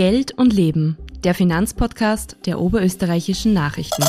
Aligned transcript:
Geld 0.00 0.32
und 0.38 0.54
Leben, 0.54 0.96
der 1.24 1.34
Finanzpodcast 1.34 2.38
der 2.46 2.58
oberösterreichischen 2.58 3.52
Nachrichten. 3.52 4.02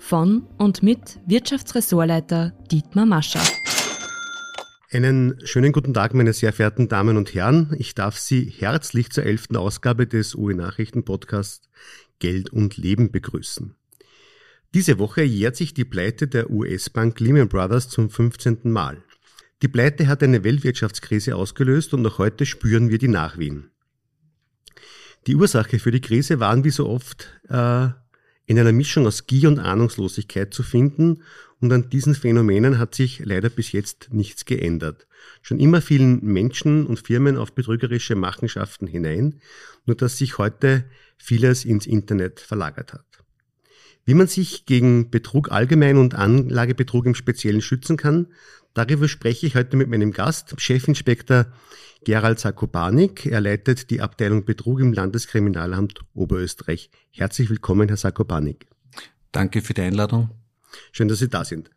Von 0.00 0.48
und 0.58 0.82
mit 0.82 1.20
Wirtschaftsressortleiter 1.26 2.52
Dietmar 2.72 3.06
Mascher. 3.06 3.38
Einen 4.90 5.38
schönen 5.44 5.70
guten 5.70 5.94
Tag, 5.94 6.12
meine 6.14 6.32
sehr 6.32 6.52
verehrten 6.52 6.88
Damen 6.88 7.16
und 7.16 7.34
Herren. 7.34 7.72
Ich 7.78 7.94
darf 7.94 8.18
Sie 8.18 8.46
herzlich 8.46 9.10
zur 9.10 9.22
elften 9.22 9.56
Ausgabe 9.56 10.08
des 10.08 10.34
UE 10.34 10.54
Nachrichten 10.54 11.04
Podcasts 11.04 11.68
Geld 12.18 12.50
und 12.50 12.76
Leben 12.76 13.12
begrüßen. 13.12 13.76
Diese 14.74 14.98
Woche 14.98 15.22
jährt 15.22 15.54
sich 15.54 15.72
die 15.72 15.84
Pleite 15.84 16.26
der 16.26 16.50
US-Bank 16.50 17.20
Lehman 17.20 17.48
Brothers 17.48 17.88
zum 17.88 18.10
15. 18.10 18.58
Mal. 18.64 19.04
Die 19.62 19.68
Pleite 19.68 20.08
hat 20.08 20.24
eine 20.24 20.42
Weltwirtschaftskrise 20.42 21.36
ausgelöst 21.36 21.94
und 21.94 22.02
noch 22.02 22.18
heute 22.18 22.44
spüren 22.44 22.90
wir 22.90 22.98
die 22.98 23.06
Nachwehen. 23.06 23.71
Die 25.26 25.36
Ursache 25.36 25.78
für 25.78 25.92
die 25.92 26.00
Krise 26.00 26.40
waren 26.40 26.64
wie 26.64 26.70
so 26.70 26.88
oft 26.88 27.40
äh, 27.48 27.88
in 28.46 28.58
einer 28.58 28.72
Mischung 28.72 29.06
aus 29.06 29.26
Gier 29.26 29.48
und 29.48 29.60
Ahnungslosigkeit 29.60 30.52
zu 30.52 30.64
finden 30.64 31.22
und 31.60 31.72
an 31.72 31.88
diesen 31.90 32.16
Phänomenen 32.16 32.78
hat 32.78 32.96
sich 32.96 33.20
leider 33.24 33.48
bis 33.48 33.70
jetzt 33.70 34.08
nichts 34.12 34.44
geändert. 34.44 35.06
Schon 35.40 35.60
immer 35.60 35.80
fielen 35.80 36.24
Menschen 36.24 36.86
und 36.86 37.06
Firmen 37.06 37.36
auf 37.36 37.54
betrügerische 37.54 38.16
Machenschaften 38.16 38.88
hinein, 38.88 39.40
nur 39.86 39.96
dass 39.96 40.18
sich 40.18 40.38
heute 40.38 40.84
vieles 41.18 41.64
ins 41.64 41.86
Internet 41.86 42.40
verlagert 42.40 42.92
hat. 42.92 43.06
Wie 44.04 44.14
man 44.14 44.26
sich 44.26 44.66
gegen 44.66 45.10
Betrug 45.10 45.52
allgemein 45.52 45.96
und 45.96 46.16
Anlagebetrug 46.16 47.06
im 47.06 47.14
Speziellen 47.14 47.60
schützen 47.60 47.96
kann, 47.96 48.26
darüber 48.74 49.08
spreche 49.08 49.46
ich 49.46 49.54
heute 49.54 49.76
mit 49.76 49.88
meinem 49.88 50.12
Gast, 50.12 50.54
Chefinspektor 50.58 51.46
Gerald 52.04 52.40
Sakopanik. 52.40 53.26
Er 53.26 53.40
leitet 53.40 53.90
die 53.90 54.00
Abteilung 54.00 54.44
Betrug 54.44 54.80
im 54.80 54.92
Landeskriminalamt 54.92 56.00
Oberösterreich. 56.14 56.90
Herzlich 57.10 57.48
willkommen, 57.48 57.88
Herr 57.88 57.96
Sakopanik. 57.96 58.66
Danke 59.30 59.62
für 59.62 59.74
die 59.74 59.82
Einladung. 59.82 60.30
Schön, 60.90 61.08
dass 61.08 61.20
Sie 61.20 61.28
da 61.28 61.44
sind. 61.44 61.70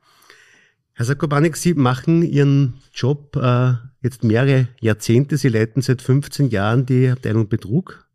Herr 0.93 1.05
Sakopanik, 1.05 1.57
Sie 1.57 1.73
machen 1.73 2.23
Ihren 2.23 2.75
Job 2.93 3.35
äh, 3.35 3.73
jetzt 4.02 4.23
mehrere 4.23 4.69
Jahrzehnte. 4.80 5.37
Sie 5.37 5.49
leiten 5.49 5.81
seit 5.81 6.02
15 6.02 6.49
Jahren 6.49 6.85
die 6.85 7.09
Abteilung 7.09 7.49
Betrug. 7.49 8.07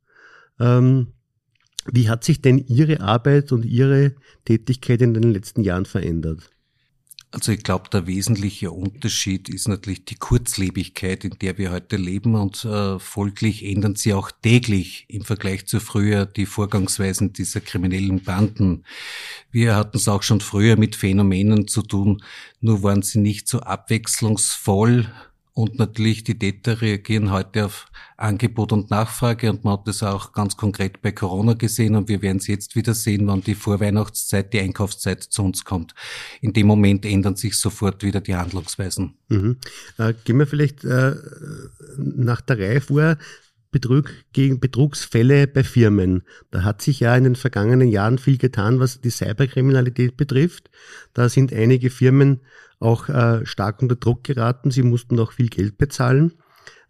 Ähm, 0.58 1.08
wie 1.86 2.08
hat 2.08 2.24
sich 2.24 2.42
denn 2.42 2.58
Ihre 2.58 3.00
Arbeit 3.00 3.52
und 3.52 3.64
Ihre 3.64 4.14
Tätigkeit 4.44 5.00
in 5.02 5.14
den 5.14 5.32
letzten 5.32 5.62
Jahren 5.62 5.86
verändert? 5.86 6.50
Also 7.32 7.52
ich 7.52 7.62
glaube, 7.62 7.88
der 7.92 8.08
wesentliche 8.08 8.72
Unterschied 8.72 9.48
ist 9.48 9.68
natürlich 9.68 10.04
die 10.04 10.16
Kurzlebigkeit, 10.16 11.24
in 11.24 11.38
der 11.40 11.58
wir 11.58 11.70
heute 11.70 11.96
leben 11.96 12.34
und 12.34 12.64
äh, 12.64 12.98
folglich 12.98 13.64
ändern 13.64 13.94
sie 13.94 14.14
auch 14.14 14.32
täglich 14.32 15.04
im 15.06 15.22
Vergleich 15.22 15.66
zu 15.66 15.78
früher 15.78 16.26
die 16.26 16.46
Vorgangsweisen 16.46 17.32
dieser 17.32 17.60
kriminellen 17.60 18.24
Banden. 18.24 18.84
Wir 19.52 19.76
hatten 19.76 19.96
es 19.96 20.08
auch 20.08 20.24
schon 20.24 20.40
früher 20.40 20.76
mit 20.76 20.96
Phänomenen 20.96 21.68
zu 21.68 21.82
tun, 21.82 22.24
nur 22.60 22.82
waren 22.82 23.02
sie 23.02 23.20
nicht 23.20 23.46
so 23.46 23.60
abwechslungsvoll 23.60 25.08
und 25.60 25.78
natürlich 25.78 26.24
die 26.24 26.38
Täter 26.38 26.80
reagieren 26.80 27.30
heute 27.30 27.66
auf 27.66 27.86
Angebot 28.16 28.72
und 28.72 28.90
Nachfrage 28.90 29.50
und 29.50 29.62
man 29.62 29.74
hat 29.74 29.86
das 29.86 30.02
auch 30.02 30.32
ganz 30.32 30.56
konkret 30.56 31.02
bei 31.02 31.12
Corona 31.12 31.52
gesehen 31.52 31.96
und 31.96 32.08
wir 32.08 32.22
werden 32.22 32.38
es 32.38 32.46
jetzt 32.46 32.76
wieder 32.76 32.94
sehen, 32.94 33.26
wann 33.26 33.42
die 33.42 33.54
Vorweihnachtszeit, 33.54 34.54
die 34.54 34.60
Einkaufszeit 34.60 35.22
zu 35.22 35.42
uns 35.42 35.64
kommt. 35.64 35.94
In 36.40 36.54
dem 36.54 36.66
Moment 36.66 37.04
ändern 37.04 37.36
sich 37.36 37.58
sofort 37.58 38.02
wieder 38.02 38.22
die 38.22 38.36
Handlungsweisen. 38.36 39.18
Mhm. 39.28 39.58
Äh, 39.98 40.14
gehen 40.24 40.38
wir 40.38 40.46
vielleicht 40.46 40.82
äh, 40.84 41.14
nach 41.98 42.40
der 42.40 42.58
Reihe 42.58 42.80
vor. 42.80 43.18
Betrug 43.70 44.10
gegen 44.32 44.58
Betrugsfälle 44.60 45.46
bei 45.46 45.62
Firmen. 45.62 46.22
Da 46.50 46.64
hat 46.64 46.82
sich 46.82 47.00
ja 47.00 47.14
in 47.14 47.22
den 47.22 47.36
vergangenen 47.36 47.86
Jahren 47.86 48.18
viel 48.18 48.36
getan, 48.36 48.80
was 48.80 49.00
die 49.00 49.10
Cyberkriminalität 49.10 50.16
betrifft. 50.16 50.70
Da 51.14 51.28
sind 51.28 51.52
einige 51.52 51.90
Firmen 51.90 52.40
auch 52.80 53.08
äh, 53.08 53.46
stark 53.46 53.82
unter 53.82 53.96
Druck 53.96 54.24
geraten. 54.24 54.70
Sie 54.70 54.82
mussten 54.82 55.18
auch 55.20 55.32
viel 55.32 55.48
Geld 55.48 55.78
bezahlen. 55.78 56.32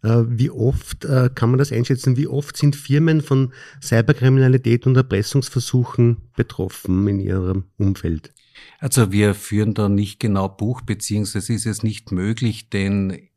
Äh, 0.03 0.23
wie 0.27 0.49
oft 0.49 1.05
äh, 1.05 1.29
kann 1.33 1.51
man 1.51 1.59
das 1.59 1.71
einschätzen? 1.71 2.17
Wie 2.17 2.27
oft 2.27 2.57
sind 2.57 2.75
Firmen 2.75 3.21
von 3.21 3.53
Cyberkriminalität 3.83 4.87
und 4.87 4.95
Erpressungsversuchen 4.95 6.17
betroffen 6.35 7.07
in 7.07 7.19
ihrem 7.19 7.65
Umfeld? 7.77 8.33
Also 8.79 9.11
wir 9.11 9.35
führen 9.35 9.73
da 9.73 9.89
nicht 9.89 10.19
genau 10.19 10.49
Buch, 10.49 10.81
beziehungsweise 10.81 11.53
ist 11.53 11.65
es 11.65 11.83
nicht 11.83 12.11
möglich, 12.11 12.69
denn 12.69 13.29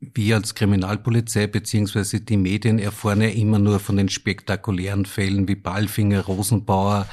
wir 0.00 0.36
als 0.36 0.54
Kriminalpolizei 0.54 1.46
beziehungsweise 1.46 2.20
die 2.20 2.36
Medien 2.36 2.78
erfahren 2.78 3.22
ja 3.22 3.28
immer 3.28 3.58
nur 3.58 3.80
von 3.80 3.96
den 3.96 4.08
spektakulären 4.08 5.06
Fällen 5.06 5.48
wie 5.48 5.54
Ballfinger, 5.54 6.22
Rosenbauer, 6.22 7.08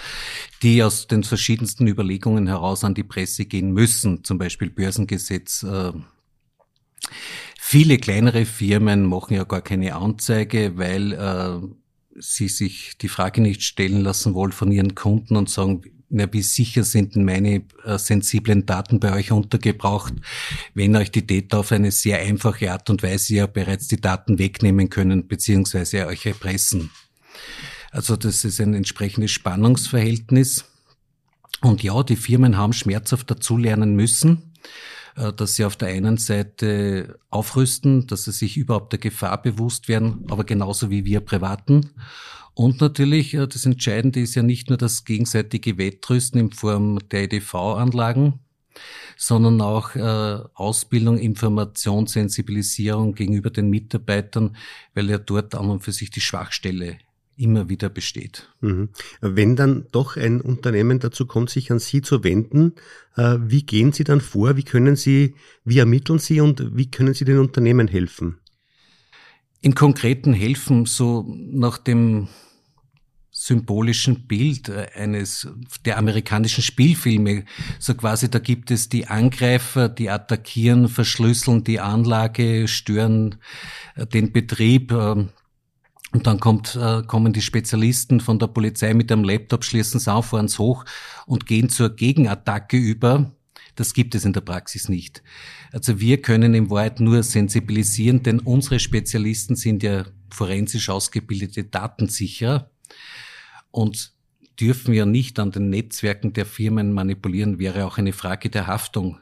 die 0.62 0.84
aus 0.84 1.08
den 1.08 1.24
verschiedensten 1.24 1.88
Überlegungen 1.88 2.48
heraus 2.48 2.84
an 2.84 2.94
die 2.94 3.04
Presse 3.04 3.46
gehen 3.46 3.72
müssen, 3.72 4.24
zum 4.24 4.38
Beispiel 4.38 4.70
Börsengesetz. 4.70 5.64
Äh, 5.64 5.94
viele 7.58 7.98
kleinere 7.98 8.46
Firmen 8.46 9.06
machen 9.06 9.36
ja 9.36 9.46
gar 9.46 9.62
keine 9.62 9.96
Anzeige, 9.96 10.78
weil 10.78 11.14
äh, 11.14 11.62
sie 12.20 12.50
sich 12.50 12.98
die 12.98 13.10
Frage 13.10 13.42
nicht 13.42 13.64
stellen 13.64 14.02
lassen 14.02 14.34
wollen 14.34 14.52
von 14.52 14.72
ihren 14.72 14.94
Kunden 14.94 15.38
und 15.38 15.50
sagen, 15.50 15.84
na, 16.14 16.32
wie 16.32 16.44
sicher 16.44 16.84
sind 16.84 17.16
meine 17.16 17.64
äh, 17.84 17.98
sensiblen 17.98 18.66
Daten 18.66 19.00
bei 19.00 19.14
euch 19.14 19.32
untergebracht, 19.32 20.14
wenn 20.74 20.96
euch 20.96 21.12
die 21.12 21.26
Täter 21.26 21.60
auf 21.60 21.72
eine 21.72 21.92
sehr 21.92 22.20
einfache 22.20 22.72
Art 22.72 22.90
und 22.90 23.02
Weise 23.02 23.36
ja 23.36 23.48
bereits 23.48 23.88
die 23.88 24.00
Daten 24.00 24.38
wegnehmen 24.38 24.90
können, 24.90 25.28
beziehungsweise 25.28 26.06
euch 26.06 26.26
erpressen. 26.26 26.92
Also 27.92 28.16
das 28.16 28.46
ist 28.46 28.62
ein 28.62 28.74
entsprechendes 28.74 29.32
Spannungsverhältnis. 29.32 30.66
Und 31.62 31.82
ja, 31.82 32.04
die 32.04 32.16
Firmen 32.16 32.58
haben 32.58 32.74
schmerzhaft 32.74 33.32
dazulernen 33.32 33.96
müssen, 33.96 34.54
äh, 35.16 35.34
dass 35.34 35.56
sie 35.56 35.66
auf 35.66 35.76
der 35.76 35.90
einen 35.90 36.18
Seite 36.18 37.20
aufrüsten, 37.32 38.06
dass 38.06 38.26
sie 38.26 38.32
sich 38.32 38.58
überhaupt 38.58 38.94
der 38.94 39.00
Gefahr 39.00 39.42
bewusst 39.42 39.88
werden, 39.88 40.26
aber 40.30 40.44
genauso 40.44 40.90
wie 40.92 41.06
wir 41.06 41.22
Privaten. 41.22 41.90
Und 42.54 42.82
natürlich, 42.82 43.34
äh, 43.34 43.48
das 43.48 43.66
Entscheidende 43.66 44.20
ist 44.20 44.36
ja 44.36 44.44
nicht 44.44 44.70
nur 44.70 44.78
das 44.78 45.06
gegenseitige 45.06 45.78
Wettrüsten 45.78 46.40
in 46.40 46.52
Form 46.52 47.00
der 47.10 47.24
EDV-Anlagen, 47.24 48.40
sondern 49.18 49.62
auch 49.62 49.96
äh, 49.96 50.40
Ausbildung, 50.54 51.18
Information, 51.18 52.08
Sensibilisierung 52.08 53.16
gegenüber 53.16 53.50
den 53.50 53.70
Mitarbeitern, 53.70 54.56
weil 54.94 55.10
ja 55.10 55.18
dort 55.18 55.56
an 55.56 55.70
und 55.70 55.84
für 55.84 55.92
sich 55.92 56.10
die 56.10 56.22
Schwachstelle 56.22 56.98
immer 57.36 57.70
wieder 57.70 57.90
besteht. 57.90 58.50
Mhm. 58.62 58.90
Wenn 59.22 59.56
dann 59.56 59.88
doch 59.92 60.18
ein 60.18 60.42
Unternehmen 60.42 61.00
dazu 61.00 61.26
kommt, 61.26 61.50
sich 61.50 61.72
an 61.72 61.80
Sie 61.80 62.02
zu 62.02 62.24
wenden, 62.24 62.74
äh, 63.16 63.38
wie 63.40 63.64
gehen 63.64 63.92
Sie 63.92 64.04
dann 64.04 64.22
vor? 64.22 64.56
Wie 64.56 64.64
können 64.64 64.96
Sie, 64.96 65.36
wie 65.64 65.80
ermitteln 65.80 66.20
Sie 66.20 66.42
und 66.42 66.76
wie 66.76 66.92
können 66.92 67.14
Sie 67.14 67.26
den 67.26 67.40
Unternehmen 67.40 67.88
helfen? 67.88 68.38
Im 69.64 69.76
Konkreten 69.76 70.34
helfen 70.34 70.86
so 70.86 71.26
nach 71.26 71.78
dem 71.78 72.28
symbolischen 73.32 74.28
Bild 74.28 74.68
äh, 74.68 74.88
eines 74.94 75.48
der 75.86 75.98
amerikanischen 75.98 76.62
Spielfilme. 76.62 77.46
So 77.80 77.96
quasi, 77.96 78.30
da 78.30 78.40
gibt 78.40 78.72
es 78.72 78.90
die 78.90 79.08
Angreifer, 79.08 79.88
die 79.88 80.10
attackieren, 80.10 80.90
verschlüsseln 80.90 81.64
die 81.64 81.80
Anlage, 81.80 82.68
stören 82.68 83.38
äh, 83.96 84.06
den 84.06 84.34
Betrieb. 84.34 84.92
Ähm, 84.92 85.30
und 86.12 86.28
dann 86.28 86.42
kommt, 86.42 86.76
äh, 86.76 87.02
kommen 87.04 87.32
die 87.32 87.42
Spezialisten 87.42 88.20
von 88.20 88.40
der 88.40 88.48
Polizei 88.48 88.94
mit 88.94 89.14
einem 89.14 89.24
Laptop, 89.24 89.64
schließen 89.64 89.98
es 89.98 90.10
auf, 90.10 90.28
fahren 90.28 90.48
es 90.48 90.60
hoch 90.60 90.84
und 91.26 91.46
gehen 91.46 91.70
zur 91.70 91.96
Gegenattacke 91.96 92.76
über. 92.76 93.32
Das 93.76 93.94
gibt 93.94 94.14
es 94.14 94.26
in 94.26 94.34
der 94.34 94.42
Praxis 94.42 94.90
nicht. 94.90 95.24
Also 95.74 96.00
wir 96.00 96.22
können 96.22 96.54
in 96.54 96.70
Wahrheit 96.70 97.00
nur 97.00 97.24
sensibilisieren, 97.24 98.22
denn 98.22 98.40
unsere 98.40 98.80
Spezialisten 98.80 99.56
sind 99.56 99.82
ja 99.82 100.06
forensisch 100.30 100.90
ausgebildete 100.90 101.64
Datensicherer 101.64 102.70
und 103.72 104.14
dürfen 104.60 104.94
ja 104.94 105.08
nicht 105.08 105.40
an 105.40 105.50
den 105.50 105.72
Netzwerken 105.72 106.32
der 106.34 106.46
Firmen 106.46 106.94
manipulieren, 106.94 107.58
wäre 107.58 107.86
auch 107.86 107.98
eine 107.98 108.14
Frage 108.14 108.52
der 108.52 108.68
Haftung. 108.68 109.18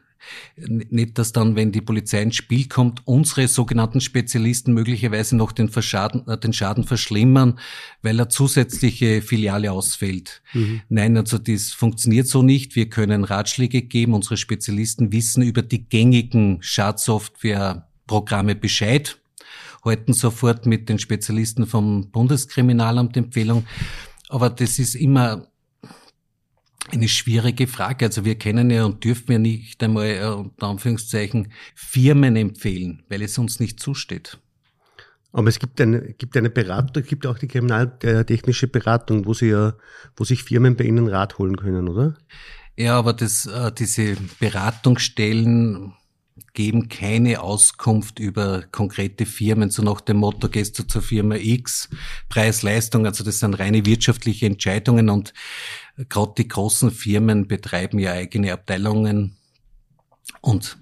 Nicht, 0.56 1.18
dass 1.18 1.32
dann, 1.32 1.56
wenn 1.56 1.72
die 1.72 1.82
Polizei 1.82 2.22
ins 2.22 2.36
Spiel 2.36 2.68
kommt, 2.68 3.02
unsere 3.06 3.48
sogenannten 3.48 4.02
Spezialisten 4.02 4.74
möglicherweise 4.74 5.36
noch 5.36 5.52
den, 5.52 5.70
Verschaden, 5.70 6.28
äh, 6.28 6.38
den 6.38 6.54
Schaden 6.54 6.84
verschlimmern, 6.84 7.60
weil 8.02 8.20
eine 8.20 8.28
zusätzliche 8.28 9.22
Filiale 9.22 9.72
ausfällt. 9.72 10.42
Mhm. 10.54 10.82
Nein, 10.90 11.18
also 11.18 11.38
das 11.38 11.72
funktioniert 11.72 12.28
so 12.28 12.44
nicht. 12.44 12.76
Wir 12.76 12.90
können 12.90 13.24
Ratschläge 13.24 13.82
geben. 13.82 14.14
Unsere 14.14 14.38
Spezialisten 14.38 15.12
wissen 15.12 15.44
über 15.44 15.62
die 15.62 15.88
gängigen 15.88 16.60
Schadsoftwareprogramme 16.62 18.56
Bescheid, 18.56 19.20
halten 19.84 20.14
sofort 20.14 20.66
mit 20.66 20.90
den 20.90 21.00
Spezialisten 21.00 21.66
vom 21.66 22.12
Bundeskriminalamt 22.12 23.18
Empfehlung. 23.18 23.66
Aber 24.30 24.50
das 24.50 24.80
ist 24.80 24.96
immer 24.96 25.51
eine 26.90 27.08
schwierige 27.08 27.68
Frage. 27.68 28.06
Also 28.06 28.26
wir 28.26 28.36
kennen 28.36 28.70
ja 28.70 28.86
und 28.86 29.04
dürfen 29.04 29.32
ja 29.32 29.40
nicht 29.40 29.84
einmal 29.84 30.08
äh, 30.08 30.26
unter 30.26 30.68
Anführungszeichen 30.68 31.52
Firmen 31.76 32.36
empfehlen, 32.36 33.04
weil 33.10 33.22
es 33.22 33.38
uns 33.38 33.60
nicht 33.60 33.80
zusteht. 33.80 34.40
Aber 35.34 35.48
es 35.48 35.60
gibt 35.60 35.80
eine, 35.80 36.14
gibt 36.14 36.36
eine 36.36 36.50
Beratung, 36.50 37.04
es 37.04 37.10
gibt 37.10 37.26
auch 37.26 37.38
die 37.38 37.48
kriminaltechnische 37.48 38.68
Beratung, 38.68 39.26
wo 39.26 39.34
sie 39.34 39.50
ja, 39.50 39.76
wo 40.18 40.26
sich 40.26 40.44
Firmen 40.44 40.76
bei 40.76 40.84
Ihnen 40.84 41.08
Rat 41.08 41.38
holen 41.38 41.56
können, 41.56 41.88
oder? 41.88 42.18
Ja, 42.76 42.98
aber 42.98 43.14
das, 43.14 43.46
äh, 43.46 43.72
diese 43.72 44.18
Beratungsstellen 44.40 45.94
geben 46.54 46.90
keine 46.90 47.42
Auskunft 47.42 48.20
über 48.20 48.64
konkrete 48.72 49.26
Firmen, 49.26 49.70
so 49.70 49.84
nach 49.84 50.02
dem 50.02 50.18
Motto, 50.18 50.50
gehst 50.50 50.78
du 50.80 50.84
zur 50.84 51.02
Firma 51.02 51.36
X, 51.36 51.90
Preis-Leistung, 52.30 53.06
also 53.06 53.24
das 53.24 53.40
sind 53.40 53.54
reine 53.54 53.86
wirtschaftliche 53.86 54.48
Entscheidungen 54.48 55.10
und 55.10 55.34
gerade 56.10 56.34
die 56.38 56.48
großen 56.48 56.92
Firmen 56.92 57.48
betreiben 57.48 58.00
ja 58.00 58.14
eigene 58.14 58.54
Abteilungen 58.54 59.38
und 60.42 60.78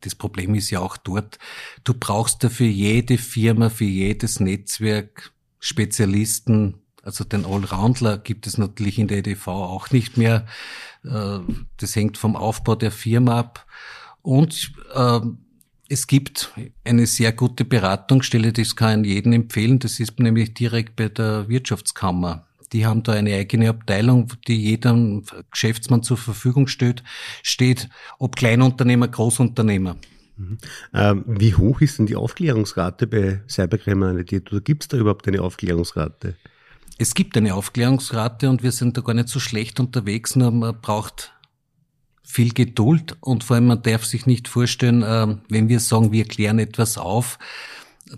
das 0.00 0.14
Problem 0.14 0.54
ist 0.54 0.70
ja 0.70 0.80
auch 0.80 0.96
dort, 0.96 1.38
du 1.84 1.94
brauchst 1.94 2.42
da 2.44 2.48
für 2.48 2.64
jede 2.64 3.18
Firma, 3.18 3.70
für 3.70 3.84
jedes 3.84 4.40
Netzwerk 4.40 5.32
Spezialisten, 5.60 6.82
also 7.02 7.24
den 7.24 7.44
Allroundler 7.44 8.18
gibt 8.18 8.46
es 8.46 8.58
natürlich 8.58 8.98
in 8.98 9.08
der 9.08 9.18
EDV 9.18 9.48
auch 9.48 9.90
nicht 9.90 10.16
mehr. 10.16 10.46
Äh, 11.04 11.38
das 11.76 11.96
hängt 11.96 12.16
vom 12.16 12.36
Aufbau 12.36 12.74
der 12.74 12.92
Firma 12.92 13.38
ab. 13.38 13.66
Und 14.22 14.72
äh, 14.94 15.20
es 15.88 16.06
gibt 16.06 16.52
eine 16.84 17.06
sehr 17.06 17.32
gute 17.32 17.64
Beratungsstelle, 17.64 18.52
das 18.52 18.76
kann 18.76 19.04
ich 19.04 19.12
jedem 19.12 19.32
empfehlen. 19.32 19.78
Das 19.78 20.00
ist 20.00 20.18
nämlich 20.20 20.54
direkt 20.54 20.96
bei 20.96 21.08
der 21.08 21.48
Wirtschaftskammer. 21.48 22.46
Die 22.72 22.86
haben 22.86 23.02
da 23.02 23.12
eine 23.12 23.34
eigene 23.34 23.68
Abteilung, 23.68 24.32
die 24.48 24.56
jedem 24.56 25.24
Geschäftsmann 25.50 26.02
zur 26.02 26.16
Verfügung 26.16 26.66
steht, 26.66 27.02
steht 27.42 27.88
ob 28.18 28.36
Kleinunternehmer, 28.36 29.08
Großunternehmer. 29.08 29.96
Mhm. 30.36 30.58
Ähm, 30.94 31.24
wie 31.26 31.54
hoch 31.54 31.80
ist 31.80 31.98
denn 31.98 32.06
die 32.06 32.16
Aufklärungsrate 32.16 33.06
bei 33.06 33.42
Cyberkriminalität 33.48 34.50
oder 34.52 34.60
gibt 34.60 34.84
es 34.84 34.88
da 34.88 34.96
überhaupt 34.96 35.28
eine 35.28 35.42
Aufklärungsrate? 35.42 36.36
Es 36.98 37.14
gibt 37.14 37.36
eine 37.36 37.54
Aufklärungsrate 37.54 38.48
und 38.48 38.62
wir 38.62 38.72
sind 38.72 38.96
da 38.96 39.02
gar 39.02 39.14
nicht 39.14 39.28
so 39.28 39.40
schlecht 39.40 39.80
unterwegs, 39.80 40.36
nur 40.36 40.50
man 40.50 40.80
braucht 40.80 41.32
viel 42.22 42.52
Geduld 42.52 43.16
und 43.20 43.44
vor 43.44 43.56
allem 43.56 43.66
man 43.66 43.82
darf 43.82 44.06
sich 44.06 44.26
nicht 44.26 44.48
vorstellen, 44.48 45.02
äh, 45.02 45.36
wenn 45.48 45.68
wir 45.68 45.80
sagen, 45.80 46.12
wir 46.12 46.24
klären 46.24 46.58
etwas 46.58 46.96
auf, 46.96 47.38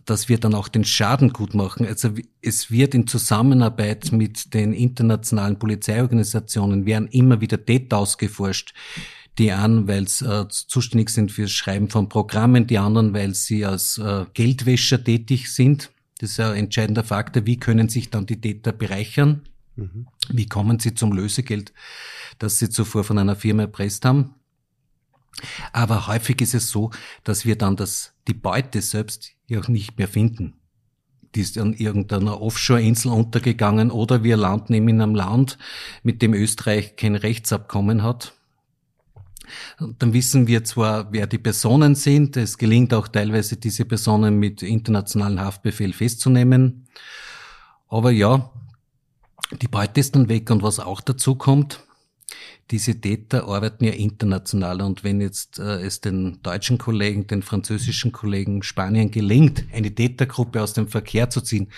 dass 0.04 0.28
wir 0.28 0.38
dann 0.38 0.54
auch 0.54 0.68
den 0.68 0.84
Schaden 0.84 1.32
gut 1.32 1.54
machen. 1.54 1.86
Also 1.86 2.10
es 2.42 2.70
wird 2.70 2.94
in 2.94 3.06
Zusammenarbeit 3.06 4.12
mit 4.12 4.54
den 4.54 4.72
internationalen 4.72 5.58
Polizeiorganisationen 5.58 6.86
werden 6.86 7.08
immer 7.08 7.40
wieder 7.40 7.64
Täter 7.64 7.98
ausgeforscht. 7.98 8.74
Die 9.38 9.50
einen, 9.50 9.88
weil 9.88 10.06
sie 10.06 10.26
äh, 10.26 10.46
zuständig 10.48 11.10
sind 11.10 11.32
fürs 11.32 11.50
Schreiben 11.50 11.90
von 11.90 12.08
Programmen, 12.08 12.66
die 12.66 12.78
anderen, 12.78 13.14
weil 13.14 13.34
sie 13.34 13.64
als 13.64 13.98
äh, 13.98 14.26
Geldwäscher 14.32 15.02
tätig 15.02 15.52
sind. 15.52 15.90
Das 16.18 16.30
ist 16.30 16.40
ein 16.40 16.56
entscheidender 16.56 17.02
Faktor. 17.02 17.44
Wie 17.44 17.58
können 17.58 17.88
sich 17.88 18.10
dann 18.10 18.26
die 18.26 18.40
Täter 18.40 18.72
bereichern? 18.72 19.42
Mhm. 19.76 20.06
Wie 20.28 20.46
kommen 20.46 20.78
sie 20.78 20.94
zum 20.94 21.12
Lösegeld, 21.12 21.72
das 22.38 22.58
sie 22.58 22.70
zuvor 22.70 23.02
von 23.02 23.18
einer 23.18 23.34
Firma 23.34 23.62
erpresst 23.62 24.04
haben? 24.04 24.34
Aber 25.72 26.06
häufig 26.06 26.40
ist 26.40 26.54
es 26.54 26.70
so, 26.70 26.90
dass 27.24 27.44
wir 27.44 27.56
dann 27.56 27.76
das, 27.76 28.13
die 28.28 28.34
Beute 28.34 28.80
selbst 28.82 29.32
ja 29.46 29.60
auch 29.60 29.68
nicht 29.68 29.98
mehr 29.98 30.08
finden. 30.08 30.54
Die 31.34 31.40
ist 31.40 31.58
an 31.58 31.74
irgendeiner 31.74 32.40
Offshore-Insel 32.40 33.10
untergegangen 33.10 33.90
oder 33.90 34.22
wir 34.22 34.36
landen 34.36 34.74
eben 34.74 34.88
in 34.88 35.00
einem 35.00 35.14
Land, 35.14 35.58
mit 36.02 36.22
dem 36.22 36.32
Österreich 36.32 36.96
kein 36.96 37.16
Rechtsabkommen 37.16 38.02
hat. 38.02 38.34
Und 39.78 40.02
dann 40.02 40.12
wissen 40.12 40.46
wir 40.46 40.64
zwar, 40.64 41.12
wer 41.12 41.26
die 41.26 41.38
Personen 41.38 41.94
sind. 41.94 42.36
Es 42.36 42.56
gelingt 42.56 42.94
auch 42.94 43.08
teilweise, 43.08 43.56
diese 43.56 43.84
Personen 43.84 44.38
mit 44.38 44.62
internationalen 44.62 45.40
Haftbefehl 45.40 45.92
festzunehmen. 45.92 46.86
Aber 47.88 48.10
ja, 48.10 48.50
die 49.60 49.68
Beute 49.68 50.00
ist 50.00 50.14
dann 50.14 50.28
weg. 50.28 50.50
Und 50.50 50.62
was 50.62 50.80
auch 50.80 51.00
dazu 51.00 51.34
kommt, 51.34 51.80
diese 52.70 53.00
Täter 53.00 53.46
arbeiten 53.46 53.84
ja 53.84 53.92
international 53.92 54.80
und 54.80 55.04
wenn 55.04 55.20
jetzt 55.20 55.58
äh, 55.58 55.82
es 55.82 56.00
den 56.00 56.40
deutschen 56.42 56.78
Kollegen, 56.78 57.26
den 57.26 57.42
französischen 57.42 58.12
Kollegen 58.12 58.62
Spanien 58.62 59.10
gelingt, 59.10 59.64
eine 59.72 59.94
Tätergruppe 59.94 60.62
aus 60.62 60.72
dem 60.72 60.88
Verkehr 60.88 61.28
zu 61.30 61.40
ziehen, 61.42 61.68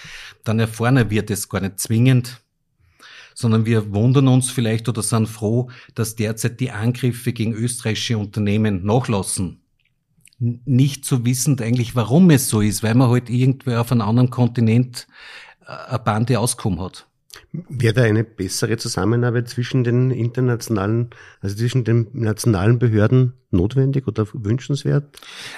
dann 0.45 0.61
erfahren 0.61 1.11
wir 1.11 1.25
das 1.25 1.49
gar 1.49 1.61
nicht 1.61 1.81
zwingend, 1.81 2.41
sondern 3.35 3.67
wir 3.67 3.93
wundern 3.93 4.29
uns 4.29 4.51
vielleicht 4.51 4.89
oder 4.89 5.03
sind 5.03 5.29
froh, 5.29 5.71
dass 5.95 6.15
derzeit 6.17 6.61
die 6.61 6.71
Angriffe 6.71 7.33
gegen 7.33 7.53
österreichische 7.53 8.17
Unternehmen 8.17 8.85
nachlassen. 8.85 9.61
Nicht 10.39 11.05
zu 11.05 11.25
wissen 11.25 11.59
eigentlich, 11.61 11.97
warum 11.97 12.31
es 12.31 12.49
so 12.49 12.61
ist, 12.61 12.83
weil 12.83 12.95
man 12.95 13.11
halt 13.11 13.29
irgendwo 13.29 13.73
auf 13.73 13.91
einem 13.91 14.03
anderen 14.03 14.31
Kontinent 14.31 15.09
äh, 15.67 15.73
eine 15.73 15.99
Bande 15.99 16.39
auskommen 16.39 16.81
hat. 16.81 17.07
Wäre 17.69 17.95
da 17.95 18.03
eine 18.03 18.25
bessere 18.25 18.77
Zusammenarbeit 18.77 19.49
zwischen 19.49 19.85
den 19.85 20.11
internationalen, 20.11 21.11
also 21.41 21.57
zwischen 21.57 21.85
den 21.85 22.09
nationalen 22.13 22.79
Behörden 22.79 23.35
notwendig 23.51 24.07
oder 24.07 24.27
wünschenswert? 24.33 25.17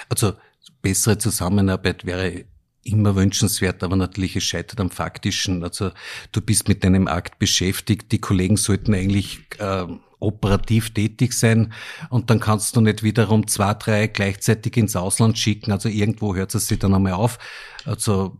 Also 0.09 0.33
bessere 0.81 1.17
Zusammenarbeit 1.17 2.05
wäre 2.05 2.45
immer 2.83 3.15
wünschenswert, 3.15 3.83
aber 3.83 3.95
natürlich 3.95 4.35
es 4.35 4.43
scheitert 4.43 4.79
am 4.79 4.89
Faktischen. 4.89 5.63
Also 5.63 5.91
du 6.31 6.41
bist 6.41 6.67
mit 6.67 6.83
deinem 6.83 7.07
Akt 7.07 7.39
beschäftigt, 7.39 8.11
die 8.11 8.19
Kollegen 8.19 8.57
sollten 8.57 8.93
eigentlich 8.93 9.39
äh, 9.59 9.85
operativ 10.19 10.93
tätig 10.93 11.33
sein 11.33 11.73
und 12.09 12.29
dann 12.29 12.39
kannst 12.39 12.75
du 12.75 12.81
nicht 12.81 13.03
wiederum 13.03 13.47
zwei, 13.47 13.73
drei 13.73 14.07
gleichzeitig 14.07 14.75
ins 14.77 14.95
Ausland 14.95 15.37
schicken. 15.37 15.71
Also 15.71 15.89
irgendwo 15.89 16.35
hört 16.35 16.53
es 16.55 16.67
sich 16.67 16.79
dann 16.79 16.93
einmal 16.93 17.13
auf. 17.13 17.39
Also 17.85 18.37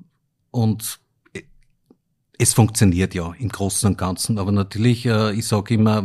und 0.52 1.00
es 2.40 2.54
funktioniert 2.54 3.14
ja 3.14 3.34
im 3.38 3.50
Großen 3.50 3.90
und 3.90 3.98
Ganzen, 3.98 4.40
aber 4.40 4.52
natürlich, 4.52 5.06
äh, 5.06 5.34
ich 5.34 5.46
sage 5.46 5.76
immer, 5.76 6.02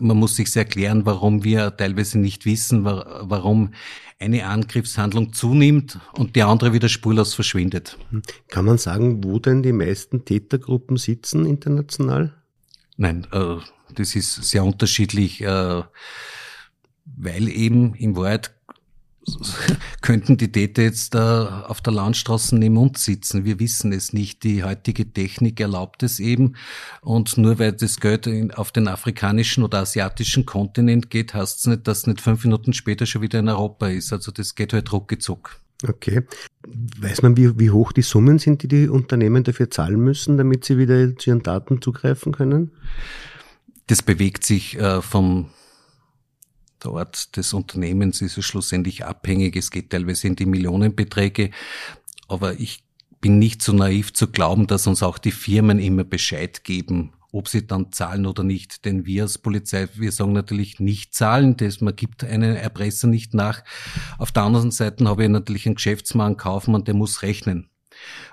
man 0.00 0.16
muss 0.16 0.36
sich 0.36 0.56
erklären, 0.56 1.04
warum 1.04 1.44
wir 1.44 1.76
teilweise 1.76 2.18
nicht 2.18 2.46
wissen, 2.46 2.86
warum 2.86 3.74
eine 4.18 4.46
Angriffshandlung 4.46 5.34
zunimmt 5.34 5.98
und 6.16 6.34
die 6.34 6.42
andere 6.42 6.72
wieder 6.72 6.88
spurlos 6.88 7.34
verschwindet. 7.34 7.98
Kann 8.48 8.64
man 8.64 8.78
sagen, 8.78 9.22
wo 9.22 9.38
denn 9.38 9.62
die 9.62 9.74
meisten 9.74 10.24
Tätergruppen 10.24 10.96
sitzen 10.96 11.44
international? 11.44 12.32
Nein, 12.96 13.26
äh, 13.32 13.56
das 13.94 14.14
ist 14.16 14.34
sehr 14.44 14.64
unterschiedlich, 14.64 15.42
äh, 15.42 15.82
weil 17.04 17.48
eben 17.48 17.94
im 17.94 18.16
Wahrheit 18.16 18.54
könnten 20.02 20.36
die 20.36 20.50
Täter 20.50 20.82
jetzt 20.82 21.14
äh, 21.14 21.18
auf 21.18 21.80
der 21.80 21.92
Landstraße 21.92 22.56
neben 22.56 22.76
uns 22.76 23.04
sitzen. 23.04 23.44
Wir 23.44 23.58
wissen 23.60 23.92
es 23.92 24.12
nicht. 24.12 24.42
Die 24.42 24.64
heutige 24.64 25.10
Technik 25.12 25.60
erlaubt 25.60 26.02
es 26.02 26.20
eben. 26.20 26.56
Und 27.00 27.36
nur 27.38 27.58
weil 27.58 27.72
das 27.72 28.00
Geld 28.00 28.26
in, 28.26 28.50
auf 28.50 28.72
den 28.72 28.88
afrikanischen 28.88 29.64
oder 29.64 29.78
asiatischen 29.80 30.46
Kontinent 30.46 31.10
geht, 31.10 31.34
heißt 31.34 31.60
es 31.60 31.66
nicht, 31.66 31.86
dass 31.86 31.98
es 31.98 32.06
nicht 32.06 32.20
fünf 32.20 32.44
Minuten 32.44 32.72
später 32.72 33.06
schon 33.06 33.22
wieder 33.22 33.38
in 33.38 33.48
Europa 33.48 33.88
ist. 33.88 34.12
Also 34.12 34.32
das 34.32 34.54
geht 34.54 34.72
halt 34.72 34.92
ruckgezuck. 34.92 35.58
Okay. 35.86 36.22
Weiß 36.98 37.22
man, 37.22 37.36
wie, 37.36 37.58
wie 37.58 37.70
hoch 37.70 37.92
die 37.92 38.02
Summen 38.02 38.38
sind, 38.38 38.62
die 38.62 38.68
die 38.68 38.88
Unternehmen 38.88 39.42
dafür 39.42 39.70
zahlen 39.70 40.00
müssen, 40.00 40.36
damit 40.36 40.64
sie 40.64 40.78
wieder 40.78 41.16
zu 41.16 41.30
ihren 41.30 41.42
Daten 41.42 41.82
zugreifen 41.82 42.32
können? 42.32 42.72
Das 43.88 44.02
bewegt 44.02 44.44
sich 44.44 44.78
äh, 44.78 45.02
vom 45.02 45.50
der 46.84 46.92
Ort 46.92 47.36
des 47.36 47.52
Unternehmens 47.52 48.20
ist 48.20 48.38
es 48.38 48.44
schlussendlich 48.44 49.04
abhängig. 49.04 49.56
Es 49.56 49.70
geht 49.70 49.90
teilweise 49.90 50.26
in 50.26 50.36
die 50.36 50.46
Millionenbeträge. 50.46 51.50
Aber 52.28 52.58
ich 52.58 52.84
bin 53.20 53.38
nicht 53.38 53.62
so 53.62 53.72
naiv 53.72 54.12
zu 54.12 54.28
glauben, 54.28 54.66
dass 54.66 54.86
uns 54.86 55.02
auch 55.02 55.18
die 55.18 55.32
Firmen 55.32 55.78
immer 55.78 56.04
Bescheid 56.04 56.64
geben, 56.64 57.12
ob 57.30 57.48
sie 57.48 57.66
dann 57.66 57.92
zahlen 57.92 58.26
oder 58.26 58.42
nicht. 58.42 58.84
Denn 58.84 59.06
wir 59.06 59.22
als 59.22 59.38
Polizei, 59.38 59.88
wir 59.94 60.12
sagen 60.12 60.32
natürlich 60.32 60.80
nicht 60.80 61.14
zahlen, 61.14 61.56
das, 61.56 61.80
man 61.80 61.96
gibt 61.96 62.24
einen 62.24 62.56
Erpresser 62.56 63.06
nicht 63.06 63.32
nach. 63.32 63.62
Auf 64.18 64.32
der 64.32 64.42
anderen 64.42 64.70
Seite 64.70 65.08
habe 65.08 65.24
ich 65.24 65.30
natürlich 65.30 65.66
einen 65.66 65.76
Geschäftsmann, 65.76 66.36
Kaufmann, 66.36 66.84
der 66.84 66.94
muss 66.94 67.22
rechnen. 67.22 67.71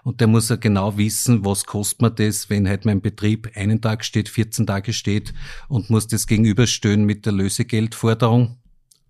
Und 0.04 0.22
der 0.22 0.28
muss 0.28 0.50
ja 0.50 0.56
genau 0.56 0.98
wissen, 0.98 1.46
was 1.46 1.66
kostet 1.66 2.02
mir 2.02 2.12
das, 2.12 2.50
wenn 2.50 2.68
halt 2.68 2.86
mein 2.86 3.02
Betrieb 3.02 3.52
einen 3.56 3.82
Tag 3.82 4.06
steht, 4.06 4.30
14 4.30 4.68
Tage 4.68 4.94
steht 4.94 5.34
und 5.68 5.90
muss 5.90 6.08
das 6.08 6.28
gegenüberstellen 6.28 7.04
mit 7.04 7.26
der 7.26 7.34
Lösegeldforderung. 7.34 8.58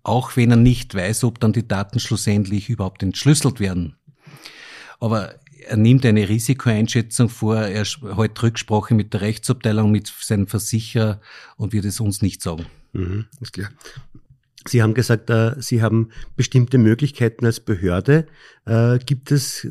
Auch 0.02 0.36
wenn 0.36 0.50
er 0.50 0.56
nicht 0.56 0.94
weiß, 0.94 1.24
ob 1.24 1.40
dann 1.40 1.52
die 1.52 1.68
Daten 1.68 2.00
schlussendlich 2.00 2.68
überhaupt 2.68 3.02
entschlüsselt 3.02 3.60
werden. 3.60 3.96
Aber 4.98 5.34
er 5.66 5.76
nimmt 5.76 6.04
eine 6.06 6.28
Risikoeinschätzung 6.28 7.28
vor, 7.28 7.56
er 7.56 7.84
hat 7.84 8.42
Rücksprache 8.42 8.94
mit 8.94 9.12
der 9.12 9.20
Rechtsabteilung, 9.20 9.90
mit 9.90 10.12
seinem 10.20 10.46
Versicherer 10.46 11.20
und 11.56 11.72
wird 11.72 11.84
es 11.84 12.00
uns 12.00 12.22
nicht 12.22 12.42
sagen. 12.42 12.66
Mhm, 12.92 13.26
ist 13.40 13.52
klar. 13.52 13.70
Sie 14.66 14.82
haben 14.82 14.94
gesagt, 14.94 15.30
äh, 15.30 15.54
Sie 15.58 15.82
haben 15.82 16.10
bestimmte 16.36 16.78
Möglichkeiten 16.78 17.46
als 17.46 17.60
Behörde. 17.60 18.26
Äh, 18.66 18.98
gibt 18.98 19.32
es 19.32 19.68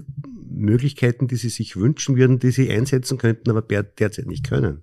Möglichkeiten, 0.50 1.28
die 1.28 1.36
Sie 1.36 1.50
sich 1.50 1.76
wünschen 1.76 2.18
würden, 2.18 2.40
die 2.40 2.52
Sie 2.52 2.72
einsetzen 2.72 3.18
könnten, 3.18 3.52
aber 3.52 3.62
derzeit 3.62 4.26
nicht 4.26 4.48
können? 4.48 4.82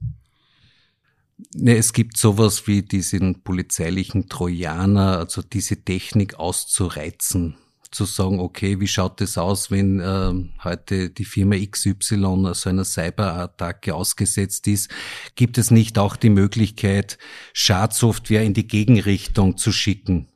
Ne, 1.55 1.77
es 1.77 1.93
gibt 1.93 2.17
sowas 2.17 2.67
wie 2.67 2.83
diesen 2.83 3.43
polizeilichen 3.43 4.29
Trojaner, 4.29 5.19
also 5.19 5.43
diese 5.43 5.85
Technik 5.85 6.39
auszureizen, 6.39 7.57
zu 7.97 8.05
sagen, 8.05 8.39
okay, 8.39 8.79
wie 8.79 8.87
schaut 8.87 9.21
es 9.21 9.39
aus, 9.39 9.71
wenn 9.71 10.01
äh, 10.01 10.33
heute 10.63 11.11
die 11.11 11.25
Firma 11.25 11.57
XY 11.57 12.53
so 12.53 12.69
einer 12.69 12.85
Cyberattacke 12.85 13.95
ausgesetzt 13.95 14.69
ist? 14.69 14.91
Gibt 15.35 15.59
es 15.59 15.71
nicht 15.71 15.99
auch 15.99 16.17
die 16.17 16.31
Möglichkeit, 16.31 17.19
Schadsoftware 17.53 18.45
in 18.45 18.55
die 18.55 18.69
Gegenrichtung 18.69 19.57
zu 19.57 19.73
schicken? 19.73 20.29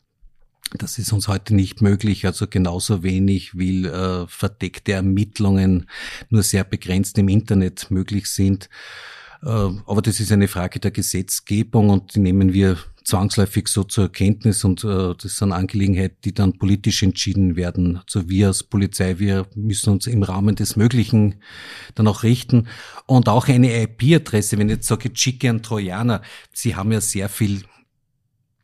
Das 0.73 0.99
ist 0.99 1.13
uns 1.13 1.27
heute 1.27 1.55
nicht 1.55 1.83
möglich, 1.83 2.27
also 2.27 2.47
genauso 2.47 3.03
wenig 3.03 3.59
wie 3.59 3.85
äh, 3.85 4.27
verdeckte 4.29 4.93
Ermittlungen 4.93 5.87
nur 6.29 6.43
sehr 6.43 6.65
begrenzt 6.65 7.19
im 7.19 7.29
Internet 7.29 7.91
möglich 7.91 8.27
sind. 8.27 8.69
Äh, 9.43 9.49
aber 9.49 10.03
das 10.03 10.21
ist 10.21 10.33
eine 10.33 10.49
Frage 10.49 10.81
der 10.81 10.91
Gesetzgebung 10.91 11.91
und 11.91 12.15
die 12.15 12.21
nehmen 12.21 12.53
wir 12.53 12.79
zwangsläufig 13.05 13.69
so 13.69 13.85
zur 13.85 14.13
Kenntnis 14.13 14.65
und 14.65 14.85
äh, 14.85 15.15
das 15.21 15.37
sind 15.37 15.53
Angelegenheiten, 15.53 16.19
die 16.25 16.35
dann 16.35 16.59
politisch 16.59 17.03
entschieden 17.03 17.57
werden. 17.57 17.99
Also 17.99 18.29
wir 18.29 18.49
als 18.49 18.63
Polizei, 18.63 19.19
wir 19.19 19.47
müssen 19.55 19.91
uns 19.91 20.07
im 20.07 20.23
Rahmen 20.23 20.57
des 20.57 20.77
Möglichen 20.77 21.37
dann 21.95 22.07
auch 22.07 22.23
richten. 22.23 22.69
Und 23.07 23.29
auch 23.29 23.49
eine 23.49 23.83
IP-Adresse, 23.83 24.59
wenn 24.59 24.69
ich 24.69 24.77
jetzt 24.77 24.89
sage, 24.89 25.11
schicke 25.13 25.51
an 25.51 25.63
Trojaner, 25.63 26.23
Sie 26.53 26.77
haben 26.77 26.93
ja 26.93 27.01
sehr 27.01 27.29
viele 27.29 27.63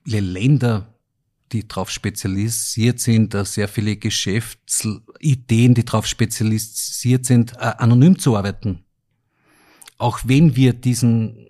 Länder, 0.05 0.95
die 1.53 1.67
darauf 1.67 1.91
spezialisiert 1.91 3.01
sind, 3.01 3.35
sehr 3.47 3.69
viele 3.69 3.97
Geschäftsideen, 3.97 5.75
die 5.75 5.85
darauf 5.85 6.07
spezialisiert 6.07 7.25
sind, 7.25 7.55
äh, 7.55 7.73
anonym 7.79 8.19
zu 8.19 8.37
arbeiten. 8.37 8.86
Auch 9.99 10.21
wenn 10.25 10.57
wir 10.57 10.73
diesen 10.73 11.49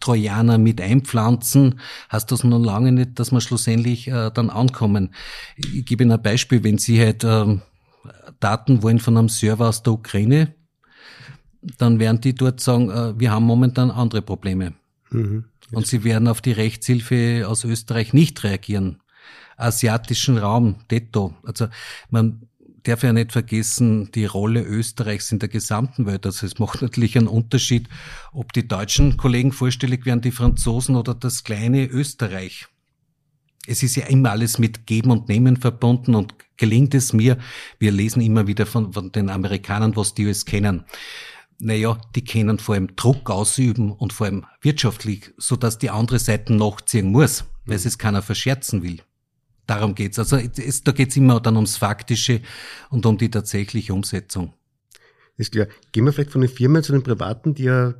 Trojaner 0.00 0.58
mit 0.58 0.80
einpflanzen, 0.80 1.80
heißt 2.10 2.30
das 2.30 2.44
noch 2.44 2.58
lange 2.58 2.92
nicht, 2.92 3.18
dass 3.18 3.32
wir 3.32 3.40
schlussendlich 3.40 4.08
äh, 4.08 4.30
dann 4.32 4.50
ankommen. 4.50 5.14
Ich 5.56 5.84
gebe 5.84 6.02
Ihnen 6.02 6.12
ein 6.12 6.22
Beispiel, 6.22 6.64
wenn 6.64 6.78
Sie 6.78 7.00
halt 7.00 7.24
äh, 7.24 7.58
Daten 8.40 8.82
wollen 8.82 8.98
von 8.98 9.16
einem 9.16 9.28
Server 9.28 9.68
aus 9.68 9.82
der 9.82 9.92
Ukraine, 9.92 10.54
dann 11.78 11.98
werden 11.98 12.20
die 12.20 12.34
dort 12.34 12.60
sagen, 12.60 12.90
äh, 12.90 13.18
wir 13.18 13.30
haben 13.30 13.44
momentan 13.44 13.90
andere 13.90 14.22
Probleme. 14.22 14.74
Mhm. 15.10 15.44
Und 15.72 15.86
sie 15.86 16.04
werden 16.04 16.28
auf 16.28 16.40
die 16.40 16.52
Rechtshilfe 16.52 17.44
aus 17.48 17.64
Österreich 17.64 18.12
nicht 18.12 18.44
reagieren 18.44 19.00
asiatischen 19.56 20.38
Raum, 20.38 20.76
detto. 20.90 21.34
Also 21.42 21.68
man 22.10 22.48
darf 22.86 23.02
ja 23.02 23.12
nicht 23.12 23.32
vergessen, 23.32 24.10
die 24.12 24.26
Rolle 24.26 24.62
Österreichs 24.62 25.32
in 25.32 25.38
der 25.38 25.48
gesamten 25.48 26.06
Welt. 26.06 26.26
Also 26.26 26.46
es 26.46 26.58
macht 26.58 26.82
natürlich 26.82 27.16
einen 27.16 27.28
Unterschied, 27.28 27.88
ob 28.32 28.52
die 28.52 28.66
deutschen 28.66 29.16
Kollegen 29.16 29.52
vorstellig 29.52 30.06
werden, 30.06 30.20
die 30.20 30.30
Franzosen 30.30 30.96
oder 30.96 31.14
das 31.14 31.44
kleine 31.44 31.86
Österreich. 31.86 32.66
Es 33.66 33.82
ist 33.82 33.96
ja 33.96 34.06
immer 34.06 34.30
alles 34.30 34.58
mit 34.58 34.86
Geben 34.86 35.10
und 35.10 35.28
Nehmen 35.28 35.56
verbunden 35.56 36.14
und 36.14 36.34
gelingt 36.56 36.94
es 36.94 37.12
mir, 37.12 37.36
wir 37.80 37.90
lesen 37.90 38.22
immer 38.22 38.46
wieder 38.46 38.64
von, 38.64 38.92
von 38.92 39.10
den 39.10 39.28
Amerikanern, 39.28 39.96
was 39.96 40.14
die 40.14 40.24
alles 40.24 40.44
kennen. 40.44 40.84
Naja, 41.58 41.98
die 42.14 42.22
können 42.22 42.58
vor 42.58 42.74
allem 42.74 42.94
Druck 42.94 43.30
ausüben 43.30 43.90
und 43.90 44.12
vor 44.12 44.26
allem 44.26 44.44
wirtschaftlich, 44.60 45.32
so 45.38 45.56
dass 45.56 45.78
die 45.78 45.90
andere 45.90 46.18
Seite 46.18 46.52
nachziehen 46.54 47.10
muss, 47.10 47.44
weil 47.64 47.76
es 47.76 47.98
keiner 47.98 48.22
verscherzen 48.22 48.82
will. 48.82 49.00
Darum 49.66 49.94
geht's. 49.94 50.18
Also 50.18 50.36
es, 50.36 50.84
da 50.84 50.92
geht's 50.92 51.16
immer 51.16 51.40
dann 51.40 51.56
ums 51.56 51.76
Faktische 51.76 52.40
und 52.90 53.04
um 53.06 53.18
die 53.18 53.30
tatsächliche 53.30 53.92
Umsetzung. 53.92 54.52
Ist 55.38 55.52
klar. 55.52 55.66
Gehen 55.92 56.06
wir 56.06 56.14
vielleicht 56.14 56.30
von 56.30 56.40
den 56.40 56.48
Firmen 56.48 56.82
zu 56.82 56.92
den 56.92 57.02
Privaten, 57.02 57.52
die 57.52 57.64
ja 57.64 57.94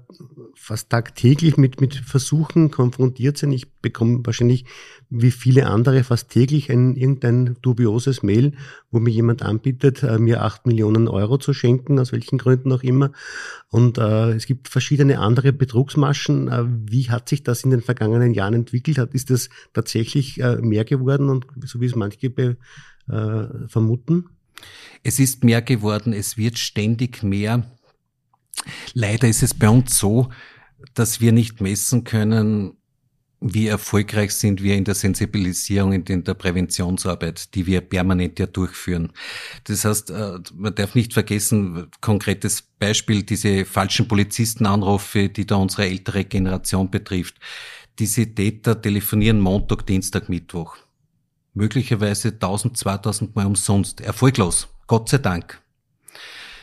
fast 0.54 0.88
tagtäglich 0.88 1.58
mit, 1.58 1.82
mit 1.82 1.94
Versuchen 1.94 2.70
konfrontiert 2.70 3.36
sind. 3.36 3.52
Ich 3.52 3.70
bekomme 3.74 4.20
wahrscheinlich 4.24 4.64
wie 5.10 5.30
viele 5.30 5.66
andere 5.66 6.02
fast 6.02 6.30
täglich 6.30 6.70
ein, 6.72 6.96
irgendein 6.96 7.56
dubioses 7.60 8.22
Mail, 8.22 8.52
wo 8.90 9.00
mir 9.00 9.10
jemand 9.10 9.42
anbietet, 9.42 10.02
äh, 10.02 10.18
mir 10.18 10.42
acht 10.42 10.66
Millionen 10.66 11.08
Euro 11.08 11.36
zu 11.36 11.52
schenken, 11.52 11.98
aus 11.98 12.10
welchen 12.10 12.38
Gründen 12.38 12.72
auch 12.72 12.82
immer. 12.82 13.12
Und 13.68 13.98
äh, 13.98 14.32
es 14.32 14.46
gibt 14.46 14.68
verschiedene 14.68 15.18
andere 15.18 15.52
Betrugsmaschen. 15.52 16.48
Äh, 16.48 16.64
wie 16.90 17.10
hat 17.10 17.28
sich 17.28 17.42
das 17.42 17.64
in 17.64 17.70
den 17.70 17.82
vergangenen 17.82 18.32
Jahren 18.32 18.54
entwickelt? 18.54 18.96
Hat, 18.96 19.12
ist 19.12 19.28
das 19.28 19.50
tatsächlich 19.74 20.40
äh, 20.40 20.56
mehr 20.56 20.86
geworden 20.86 21.28
und 21.28 21.46
so 21.66 21.82
wie 21.82 21.86
es 21.86 21.96
manche 21.96 22.30
be, 22.30 22.56
äh, 23.10 23.68
vermuten? 23.68 24.24
Es 25.02 25.18
ist 25.18 25.44
mehr 25.44 25.62
geworden, 25.62 26.12
es 26.12 26.36
wird 26.36 26.58
ständig 26.58 27.22
mehr. 27.22 27.70
Leider 28.94 29.28
ist 29.28 29.42
es 29.42 29.54
bei 29.54 29.68
uns 29.68 29.98
so, 29.98 30.30
dass 30.94 31.20
wir 31.20 31.32
nicht 31.32 31.60
messen 31.60 32.04
können, 32.04 32.76
wie 33.40 33.66
erfolgreich 33.66 34.32
sind 34.32 34.62
wir 34.62 34.74
in 34.74 34.84
der 34.84 34.94
Sensibilisierung, 34.94 35.92
in 35.92 36.24
der 36.24 36.34
Präventionsarbeit, 36.34 37.54
die 37.54 37.66
wir 37.66 37.82
permanent 37.82 38.38
ja 38.38 38.46
durchführen. 38.46 39.12
Das 39.64 39.84
heißt, 39.84 40.10
äh, 40.10 40.38
man 40.54 40.74
darf 40.74 40.94
nicht 40.94 41.12
vergessen, 41.12 41.88
konkretes 42.00 42.62
Beispiel, 42.62 43.22
diese 43.22 43.64
falschen 43.64 44.08
Polizistenanrufe, 44.08 45.28
die 45.28 45.46
da 45.46 45.56
unsere 45.56 45.86
ältere 45.86 46.24
Generation 46.24 46.90
betrifft. 46.90 47.36
Diese 47.98 48.26
Täter 48.26 48.80
telefonieren 48.80 49.40
Montag, 49.40 49.86
Dienstag, 49.86 50.28
Mittwoch. 50.28 50.76
Möglicherweise 51.56 52.28
1000, 52.28 52.76
2000 52.76 53.34
Mal 53.34 53.46
umsonst. 53.46 54.02
Erfolglos. 54.02 54.68
Gott 54.86 55.08
sei 55.08 55.16
Dank. 55.16 55.62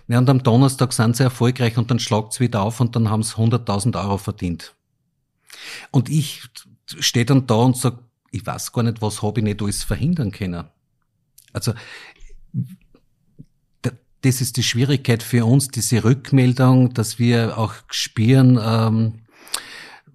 Ja, 0.08 0.20
und 0.20 0.30
am 0.30 0.44
Donnerstag 0.44 0.94
sind 0.94 1.18
sie 1.18 1.24
erfolgreich 1.24 1.78
und 1.80 1.90
dann 1.90 1.98
schlagt's 1.98 2.40
wieder 2.40 2.62
auf 2.62 2.80
und 2.80 2.96
dann 2.96 3.10
haben 3.10 3.24
sie 3.24 3.34
100.000 3.34 4.00
Euro 4.00 4.20
verdient. 4.20 4.76
Und 5.90 6.10
ich 6.10 6.44
stehe 7.00 7.26
dann 7.26 7.48
da 7.48 7.56
und 7.56 7.76
sag, 7.76 7.98
ich 8.30 8.46
weiß 8.46 8.72
gar 8.72 8.84
nicht, 8.84 9.02
was 9.02 9.24
habe 9.24 9.40
ich 9.40 9.44
nicht 9.44 9.64
alles 9.64 9.84
verhindern 9.84 10.32
können. 10.32 10.66
Also 11.54 11.74
das 14.22 14.42
ist 14.42 14.58
die 14.58 14.64
Schwierigkeit 14.64 15.24
für 15.24 15.44
uns, 15.46 15.70
diese 15.70 16.04
Rückmeldung, 16.04 16.94
dass 16.94 17.18
wir 17.18 17.58
auch 17.58 17.74
spüren, 17.90 18.60
ähm, 18.64 19.22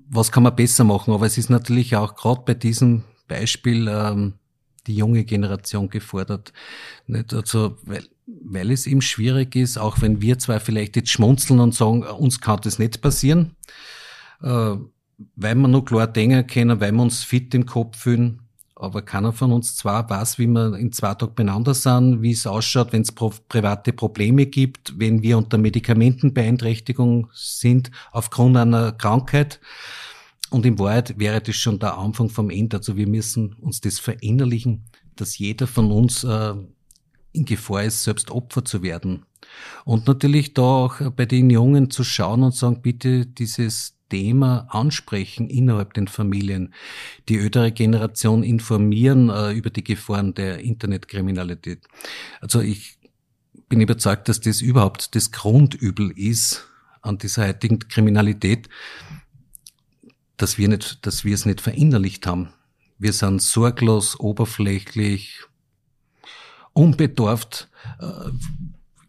was 0.08 0.30
kann 0.30 0.44
man 0.44 0.54
besser 0.54 0.84
machen. 0.84 1.12
Aber 1.12 1.26
es 1.26 1.36
ist 1.36 1.50
natürlich 1.50 1.96
auch 1.96 2.14
gerade 2.14 2.42
bei 2.46 2.54
diesem 2.54 3.02
Beispiel 3.26 3.88
ähm, 3.88 4.34
die 4.86 4.96
junge 4.96 5.24
Generation 5.24 5.88
gefordert. 5.88 6.52
Nicht? 7.06 7.34
Also, 7.34 7.78
weil, 7.82 8.04
weil 8.26 8.70
es 8.70 8.86
eben 8.86 9.02
schwierig 9.02 9.56
ist, 9.56 9.78
auch 9.78 10.00
wenn 10.00 10.20
wir 10.20 10.38
zwar 10.38 10.60
vielleicht 10.60 10.96
jetzt 10.96 11.10
schmunzeln 11.10 11.60
und 11.60 11.74
sagen, 11.74 12.02
uns 12.02 12.40
kann 12.40 12.60
das 12.62 12.78
nicht 12.78 13.00
passieren, 13.00 13.56
äh, 14.42 14.76
weil 15.36 15.54
wir 15.54 15.68
nur 15.68 15.84
klar 15.84 16.06
denken 16.06 16.46
können, 16.46 16.80
weil 16.80 16.92
wir 16.92 17.02
uns 17.02 17.24
fit 17.24 17.54
im 17.54 17.66
Kopf 17.66 17.98
fühlen, 17.98 18.48
aber 18.80 19.02
keiner 19.02 19.32
von 19.32 19.52
uns 19.52 19.74
zwar 19.74 20.08
weiß, 20.08 20.38
wie 20.38 20.46
wir 20.46 20.76
in 20.76 20.92
zwei 20.92 21.14
Tagen 21.14 21.34
beieinander 21.34 21.74
sind, 21.74 22.22
wie 22.22 22.30
es 22.30 22.46
ausschaut, 22.46 22.92
wenn 22.92 23.02
es 23.02 23.12
private 23.12 23.92
Probleme 23.92 24.46
gibt, 24.46 24.98
wenn 24.98 25.22
wir 25.22 25.36
unter 25.36 25.58
Medikamentenbeeinträchtigung 25.58 27.28
sind 27.32 27.90
aufgrund 28.12 28.56
einer 28.56 28.92
Krankheit. 28.92 29.60
Und 30.50 30.64
in 30.64 30.78
Wahrheit 30.78 31.18
wäre 31.18 31.40
das 31.40 31.56
schon 31.56 31.78
der 31.78 31.98
Anfang 31.98 32.30
vom 32.30 32.50
Ende. 32.50 32.78
Also 32.78 32.96
wir 32.96 33.06
müssen 33.06 33.54
uns 33.54 33.80
das 33.80 33.98
verinnerlichen, 33.98 34.84
dass 35.16 35.38
jeder 35.38 35.66
von 35.66 35.90
uns 35.90 36.24
äh, 36.24 36.54
in 37.32 37.44
Gefahr 37.44 37.84
ist, 37.84 38.04
selbst 38.04 38.30
Opfer 38.30 38.64
zu 38.64 38.82
werden. 38.82 39.26
Und 39.84 40.06
natürlich 40.06 40.54
da 40.54 40.62
auch 40.62 41.10
bei 41.12 41.26
den 41.26 41.50
Jungen 41.50 41.90
zu 41.90 42.04
schauen 42.04 42.42
und 42.42 42.54
sagen, 42.54 42.82
bitte 42.82 43.26
dieses 43.26 43.98
Thema 44.08 44.66
ansprechen 44.70 45.48
innerhalb 45.48 45.94
den 45.94 46.08
Familien, 46.08 46.72
die 47.28 47.38
ältere 47.38 47.72
Generation 47.72 48.42
informieren 48.42 49.28
äh, 49.28 49.52
über 49.52 49.70
die 49.70 49.84
Gefahren 49.84 50.34
der 50.34 50.60
Internetkriminalität. 50.60 51.86
Also 52.40 52.60
ich 52.60 52.98
bin 53.68 53.80
überzeugt, 53.80 54.28
dass 54.28 54.40
das 54.40 54.62
überhaupt 54.62 55.14
das 55.14 55.30
Grundübel 55.30 56.10
ist 56.10 56.66
an 57.02 57.18
dieser 57.18 57.48
heutigen 57.48 57.80
Kriminalität, 57.80 58.68
dass 60.38 60.56
wir 60.56 60.68
nicht, 60.68 61.04
dass 61.06 61.24
wir 61.24 61.34
es 61.34 61.44
nicht 61.44 61.60
verinnerlicht 61.60 62.26
haben. 62.26 62.48
Wir 62.98 63.12
sind 63.12 63.42
sorglos, 63.42 64.18
oberflächlich, 64.18 65.40
unbedarft. 66.72 67.68
Äh, 68.00 68.30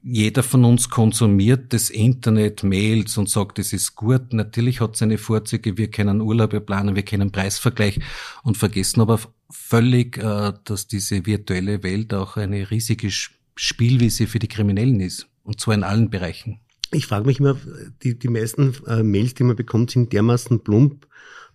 jeder 0.02 0.44
von 0.44 0.66
uns 0.66 0.90
konsumiert 0.90 1.74
das 1.74 1.90
Internet, 1.90 2.64
Mails 2.64 3.18
und 3.18 3.30
sagt, 3.30 3.60
es 3.60 3.74
ist 3.74 3.96
gut. 3.96 4.34
Natürlich 4.34 4.82
hat 4.82 4.94
es 4.94 5.00
seine 5.00 5.18
Vorzüge. 5.18 5.78
Wir 5.78 5.92
können 5.92 6.22
Urlaube 6.22 6.62
planen, 6.62 6.96
wir 6.96 7.04
können 7.04 7.32
Preisvergleich 7.32 8.00
und 8.44 8.58
vergessen 8.58 9.02
aber 9.02 9.20
völlig, 9.50 10.18
äh, 10.18 10.54
dass 10.64 10.88
diese 10.88 11.26
virtuelle 11.26 11.84
Welt 11.84 12.14
auch 12.14 12.38
eine 12.38 12.70
riesige 12.70 13.10
Spielwiese 13.56 14.28
für 14.28 14.40
die 14.40 14.48
Kriminellen 14.48 15.00
ist. 15.00 15.28
Und 15.44 15.60
zwar 15.60 15.74
in 15.74 15.84
allen 15.84 16.10
Bereichen. 16.10 16.60
Ich 16.92 17.06
frage 17.06 17.26
mich 17.26 17.40
immer, 17.40 17.56
die, 18.04 18.18
die 18.18 18.28
meisten 18.30 18.74
äh, 18.88 19.04
Mails, 19.04 19.36
die 19.36 19.44
man 19.44 19.56
bekommt, 19.56 19.92
sind 19.92 20.12
dermaßen 20.12 20.64
plump 20.64 21.08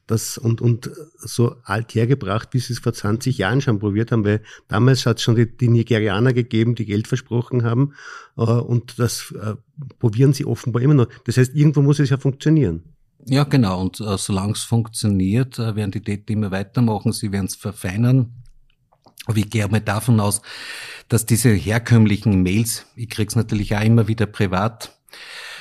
das 0.06 0.36
und, 0.36 0.60
und 0.60 0.90
so 1.16 1.56
alt 1.64 1.94
hergebracht, 1.94 2.50
wie 2.52 2.58
sie 2.58 2.74
es 2.74 2.78
vor 2.78 2.92
20 2.92 3.38
Jahren 3.38 3.60
schon 3.60 3.78
probiert 3.78 4.12
haben, 4.12 4.24
weil 4.24 4.42
damals 4.68 5.06
hat 5.06 5.18
es 5.18 5.22
schon 5.22 5.34
die, 5.34 5.56
die 5.56 5.68
Nigerianer 5.68 6.32
gegeben, 6.32 6.74
die 6.74 6.84
Geld 6.84 7.08
versprochen 7.08 7.62
haben 7.62 7.94
äh, 8.36 8.42
und 8.42 8.98
das 8.98 9.32
äh, 9.32 9.54
probieren 9.98 10.32
sie 10.32 10.44
offenbar 10.44 10.82
immer 10.82 10.94
noch. 10.94 11.08
Das 11.24 11.36
heißt, 11.36 11.54
irgendwo 11.54 11.82
muss 11.82 12.00
es 12.00 12.10
ja 12.10 12.18
funktionieren. 12.18 12.82
Ja, 13.26 13.44
genau. 13.44 13.80
Und 13.80 14.00
äh, 14.00 14.18
solange 14.18 14.52
es 14.52 14.62
funktioniert, 14.62 15.58
äh, 15.58 15.74
werden 15.74 15.92
die 15.92 16.02
Täter 16.02 16.32
immer 16.32 16.50
weitermachen, 16.50 17.12
sie 17.12 17.32
werden 17.32 17.46
es 17.46 17.56
verfeinern. 17.56 18.32
Aber 19.26 19.38
ich 19.38 19.48
gehe 19.48 19.66
mal 19.68 19.80
davon 19.80 20.20
aus, 20.20 20.42
dass 21.08 21.24
diese 21.24 21.48
herkömmlichen 21.48 22.42
Mails, 22.42 22.86
ich 22.94 23.08
krieg's 23.08 23.36
natürlich 23.36 23.74
auch 23.74 23.82
immer 23.82 24.06
wieder 24.06 24.26
privat, 24.26 24.98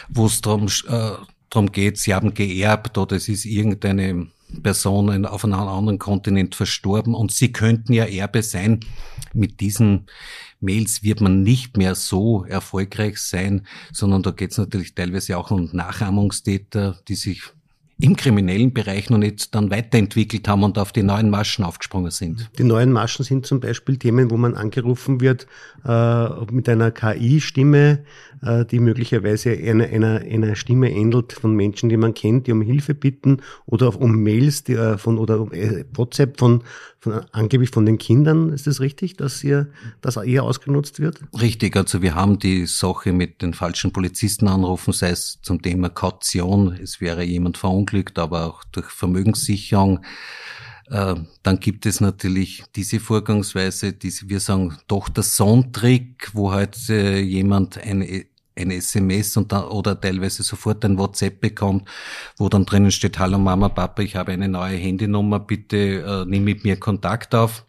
wo 0.09 0.25
es 0.25 0.41
darum 0.41 0.67
äh, 0.87 1.11
drum 1.49 1.71
geht, 1.71 1.97
sie 1.97 2.13
haben 2.13 2.33
geerbt 2.33 2.97
oder 2.97 3.15
es 3.15 3.29
ist 3.29 3.45
irgendeine 3.45 4.27
Person 4.61 5.25
auf 5.25 5.45
einem 5.45 5.53
anderen 5.53 5.99
Kontinent 5.99 6.55
verstorben 6.55 7.15
und 7.15 7.31
sie 7.31 7.51
könnten 7.51 7.93
ja 7.93 8.05
Erbe 8.05 8.43
sein. 8.43 8.79
Mit 9.33 9.59
diesen 9.61 10.07
Mails 10.59 11.03
wird 11.03 11.21
man 11.21 11.43
nicht 11.43 11.77
mehr 11.77 11.95
so 11.95 12.45
erfolgreich 12.45 13.17
sein, 13.17 13.65
sondern 13.91 14.23
da 14.23 14.31
geht 14.31 14.51
es 14.51 14.57
natürlich 14.57 14.93
teilweise 14.93 15.37
auch 15.37 15.51
um 15.51 15.69
Nachahmungstäter, 15.73 16.99
die 17.07 17.15
sich 17.15 17.41
im 18.03 18.17
kriminellen 18.17 18.73
Bereich 18.73 19.09
noch 19.09 19.17
nicht 19.17 19.55
dann 19.55 19.71
weiterentwickelt 19.71 20.45
haben 20.49 20.63
und 20.63 20.77
auf 20.77 20.91
die 20.91 21.03
neuen 21.03 21.29
Maschen 21.29 21.63
aufgesprungen 21.63 22.11
sind. 22.11 22.49
Die 22.57 22.65
neuen 22.65 22.91
Maschen 22.91 23.23
sind 23.23 23.45
zum 23.45 23.61
Beispiel 23.61 23.95
Themen, 23.95 24.29
wo 24.29 24.35
man 24.35 24.55
angerufen 24.55 25.21
wird 25.21 25.47
äh, 25.85 26.27
mit 26.51 26.67
einer 26.67 26.91
KI-Stimme, 26.91 28.03
äh, 28.41 28.65
die 28.65 28.79
möglicherweise 28.79 29.51
einer, 29.51 29.85
einer, 29.85 30.19
einer 30.19 30.55
Stimme 30.57 30.91
ähnelt 30.91 31.31
von 31.31 31.55
Menschen, 31.55 31.87
die 31.87 31.95
man 31.95 32.13
kennt, 32.13 32.47
die 32.47 32.51
um 32.51 32.61
Hilfe 32.61 32.93
bitten 32.93 33.37
oder 33.67 33.97
um 33.97 34.21
Mails 34.21 34.65
die, 34.65 34.73
äh, 34.73 34.97
von 34.97 35.17
oder 35.17 35.39
um 35.39 35.53
äh, 35.53 35.85
WhatsApp 35.93 36.37
von, 36.37 36.61
von 37.03 37.25
angeblich 37.31 37.69
von 37.69 37.85
den 37.85 37.97
Kindern. 37.97 38.49
Ist 38.49 38.65
das 38.65 38.79
richtig, 38.79 39.17
dass 39.17 39.41
hier 39.41 39.67
das 40.01 40.15
eher 40.15 40.43
ausgenutzt 40.43 40.99
wird? 40.99 41.19
Richtig, 41.39 41.75
also 41.75 42.01
wir 42.01 42.15
haben 42.15 42.39
die 42.39 42.65
Sache 42.65 43.11
mit 43.11 43.41
den 43.41 43.53
falschen 43.53 43.91
Polizisten 43.91 44.47
anrufen, 44.47 44.93
sei 44.93 45.09
es 45.09 45.39
zum 45.41 45.61
Thema 45.61 45.89
Kaution, 45.89 46.73
es 46.81 47.01
wäre 47.01 47.23
jemand 47.23 47.57
verunglückt, 47.57 48.17
aber 48.17 48.47
auch 48.47 48.63
durch 48.71 48.87
Vermögenssicherung. 48.87 50.05
Äh, 50.87 51.15
dann 51.43 51.59
gibt 51.59 51.85
es 51.85 51.99
natürlich 51.99 52.63
diese 52.75 52.99
Vorgangsweise, 52.99 53.93
diese, 53.93 54.29
wir 54.29 54.39
sagen 54.39 54.77
doch 54.87 55.09
der 55.09 55.23
Sohn-Trick, 55.23 56.29
wo 56.33 56.51
halt 56.51 56.77
jemand 56.87 57.77
eine 57.77 58.25
ein 58.55 58.71
SMS 58.71 59.37
und 59.37 59.51
dann, 59.51 59.65
oder 59.65 59.99
teilweise 59.99 60.43
sofort 60.43 60.83
ein 60.85 60.97
WhatsApp 60.97 61.41
bekommt, 61.41 61.87
wo 62.37 62.49
dann 62.49 62.65
drinnen 62.65 62.91
steht, 62.91 63.19
hallo 63.19 63.37
Mama, 63.37 63.69
Papa, 63.69 64.01
ich 64.01 64.15
habe 64.15 64.31
eine 64.31 64.47
neue 64.47 64.77
Handynummer, 64.77 65.39
bitte 65.39 65.77
äh, 65.77 66.25
nimm 66.29 66.43
mit 66.43 66.63
mir 66.63 66.79
Kontakt 66.79 67.33
auf. 67.35 67.65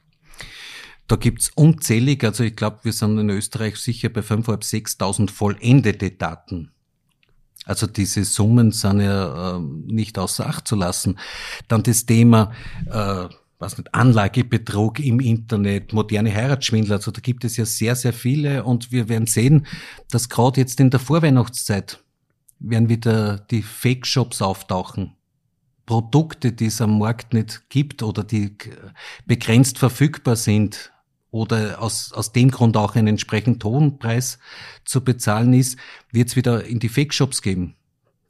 Da 1.07 1.17
gibt's 1.17 1.50
unzählig, 1.55 2.25
also 2.25 2.45
ich 2.45 2.57
glaube, 2.57 2.81
wir 2.83 2.93
sind 2.93 3.19
in 3.19 3.31
Österreich 3.31 3.76
sicher 3.76 4.09
bei 4.09 4.21
5.500, 4.21 4.99
6.000 4.99 5.31
vollendete 5.31 6.11
Daten. 6.11 6.71
Also 7.67 7.87
diese 7.87 8.25
Summen 8.25 8.73
sind 8.73 9.00
ja 9.00 9.57
äh, 9.57 9.61
nicht 9.61 10.19
außer 10.19 10.47
Acht 10.47 10.69
zu 10.69 10.76
lassen. 10.76 11.19
Dann 11.69 11.83
das 11.83 12.05
Thema 12.07 12.53
äh, 12.91 13.29
was 13.64 13.78
nicht, 13.78 13.94
Anlagebetrug 13.94 15.00
im 15.00 15.21
Internet, 15.21 15.92
moderne 15.92 16.33
Heiratsschwindler. 16.33 16.97
Also 16.97 17.11
da 17.11 17.21
gibt 17.21 17.44
es 17.44 17.56
ja 17.56 17.64
sehr, 17.64 17.97
sehr 17.97 18.12
viele 18.12 18.64
und 18.64 18.92
wir 18.92 19.09
werden 19.09 19.26
sehen, 19.26 19.66
dass 20.11 20.28
gerade 20.28 20.61
jetzt 20.61 20.78
in 20.80 20.90
der 20.90 21.00
Vorweihnachtszeit 21.00 22.04
werden 22.61 22.88
wieder 22.88 23.38
die 23.38 23.62
Fake-Shops 23.62 24.42
auftauchen. 24.42 25.14
Produkte, 25.87 26.52
die 26.52 26.66
es 26.66 26.80
am 26.80 26.99
Markt 26.99 27.35
nicht 27.35 27.68
gibt 27.68 28.02
oder 28.02 28.25
die 28.25 28.56
begrenzt 29.26 29.78
verfügbar 29.78 30.37
sind 30.37 30.92
oder 31.30 31.83
aus, 31.83 32.12
aus 32.12 32.33
dem 32.33 32.50
Grund 32.50 32.76
auch 32.76 32.94
einen 32.94 33.09
entsprechenden 33.09 33.61
Tonpreis 33.61 34.38
zu 34.85 35.02
bezahlen 35.02 35.52
ist, 35.52 35.78
wird 36.11 36.28
es 36.28 36.37
wieder 36.37 36.64
in 36.64 36.78
die 36.78 36.88
Fake-Shops 36.88 37.42
geben. 37.42 37.75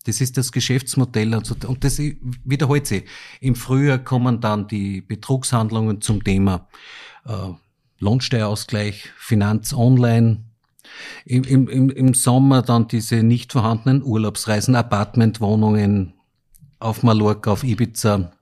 Das 0.05 0.21
ist 0.21 0.37
das 0.37 0.53
Geschäftsmodell 0.53 1.35
und, 1.35 1.47
so, 1.47 1.55
und 1.67 1.83
das 1.83 1.99
wiederholt 1.99 2.87
sich. 2.87 3.05
Im 3.41 3.55
Frühjahr 3.55 3.99
kommen 3.99 4.41
dann 4.41 4.69
die 4.69 5.01
Betrugshandlungen 5.01 6.01
zum 6.01 6.23
Thema 6.23 6.69
äh, 7.25 7.33
Lohnsteuerausgleich, 8.01 9.11
Finanz 9.17 9.73
online. 9.73 10.45
Im, 11.25 11.45
im, 11.45 11.91
Im 11.91 12.15
Sommer 12.15 12.61
dann 12.61 12.87
diese 12.87 13.23
nicht 13.23 13.53
vorhandenen 13.53 14.03
Urlaubsreisen, 14.03 14.77
Apartmentwohnungen 14.77 16.13
auf 16.79 17.03
Mallorca, 17.03 17.53
auf 17.53 17.65
Ibiza. 17.65 18.33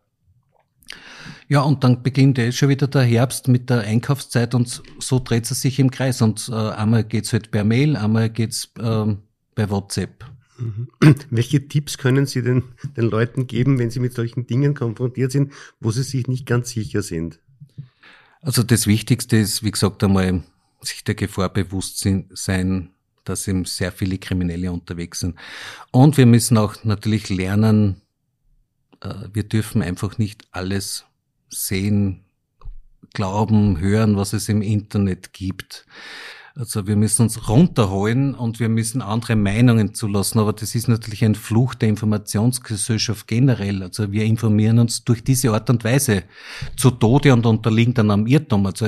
Ja, 1.49 1.61
und 1.61 1.85
dann 1.85 2.03
beginnt 2.03 2.39
eh 2.39 2.51
schon 2.51 2.71
wieder 2.71 2.89
der 2.89 3.03
Herbst 3.03 3.47
mit 3.47 3.71
der 3.71 3.83
Einkaufszeit 3.83 4.55
und 4.55 4.83
so 4.99 5.21
dreht 5.21 5.51
es 5.51 5.61
sich 5.61 5.79
im 5.79 5.91
Kreis. 5.91 6.23
Und 6.23 6.49
äh, 6.51 6.55
einmal 6.55 7.05
geht's 7.05 7.33
halt 7.33 7.51
per 7.51 7.63
Mail, 7.63 7.97
einmal 7.97 8.31
geht's 8.31 8.71
äh, 8.79 9.15
bei 9.55 9.71
WhatsApp. 9.71 10.25
Mhm. 10.63 10.89
Welche 11.31 11.69
Tipps 11.69 11.99
können 11.99 12.27
Sie 12.27 12.43
den, 12.43 12.65
den 12.97 13.05
Leuten 13.05 13.47
geben, 13.47 13.79
wenn 13.79 13.91
sie 13.91 14.01
mit 14.01 14.15
solchen 14.15 14.47
Dingen 14.47 14.75
konfrontiert 14.75 15.33
sind, 15.33 15.53
wo 15.81 15.91
sie 15.91 16.03
sich 16.03 16.29
nicht 16.29 16.47
ganz 16.47 16.71
sicher 16.71 17.03
sind? 17.03 17.41
Also 18.41 18.63
das 18.63 18.87
Wichtigste 18.87 19.37
ist, 19.37 19.63
wie 19.63 19.71
gesagt, 19.71 20.03
einmal 20.03 20.43
sich 20.81 21.05
der 21.05 21.15
Gefahr 21.15 21.49
bewusst 21.49 22.07
sein, 22.31 22.91
dass 23.25 23.47
eben 23.47 23.65
sehr 23.65 23.93
viele 23.93 24.19
Kriminelle 24.19 24.73
unterwegs 24.73 25.21
sind. 25.21 25.37
Und 25.93 26.17
wir 26.17 26.27
müssen 26.27 26.59
auch 26.59 26.83
natürlich 26.85 27.29
lernen, 27.29 28.03
äh, 29.01 29.15
wir 29.33 29.45
dürfen 29.45 29.83
einfach 29.83 30.19
nicht 30.19 30.45
alles 30.51 31.05
sehen, 31.49 32.25
glauben, 33.15 33.79
hören, 33.79 34.17
was 34.17 34.33
es 34.33 34.49
im 34.49 34.63
Internet 34.63 35.33
gibt. 35.33 35.87
Also 36.55 36.87
wir 36.87 36.97
müssen 36.97 37.23
uns 37.23 37.49
runterholen 37.49 38.35
und 38.35 38.61
wir 38.61 38.69
müssen 38.69 39.01
andere 39.01 39.37
Meinungen 39.37 39.95
zulassen. 39.95 40.39
Aber 40.39 40.53
das 40.53 40.75
ist 40.75 40.87
natürlich 40.87 41.25
ein 41.25 41.35
Fluch 41.35 41.75
der 41.75 41.89
Informationsgesellschaft 41.89 43.27
generell. 43.27 43.83
Also 43.83 44.13
wir 44.13 44.25
informieren 44.25 44.79
uns 44.79 45.03
durch 45.05 45.25
diese 45.25 45.51
Art 45.53 45.71
und 45.71 45.83
Weise 45.83 46.25
zu 46.77 46.91
Tode 46.91 47.33
und 47.33 47.47
unterliegen 47.47 47.95
dann 47.95 48.11
am 48.11 48.27
Irrtum. 48.27 48.67
Also 48.67 48.87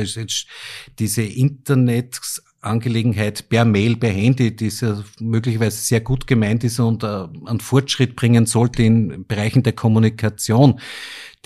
diese 0.99 1.23
Internetangelegenheit 1.23 3.49
per 3.49 3.65
Mail, 3.65 3.97
per 3.97 4.11
Handy, 4.11 4.55
die 4.55 4.69
ja 4.69 5.03
möglicherweise 5.21 5.79
sehr 5.79 6.03
gut 6.03 6.27
gemeint 6.27 6.65
ist 6.65 6.79
und 6.81 7.03
äh, 7.03 7.29
einen 7.47 7.61
Fortschritt 7.61 8.15
bringen 8.15 8.45
sollte 8.45 8.83
in 8.83 9.25
Bereichen 9.27 9.63
der 9.63 9.73
Kommunikation, 9.73 10.81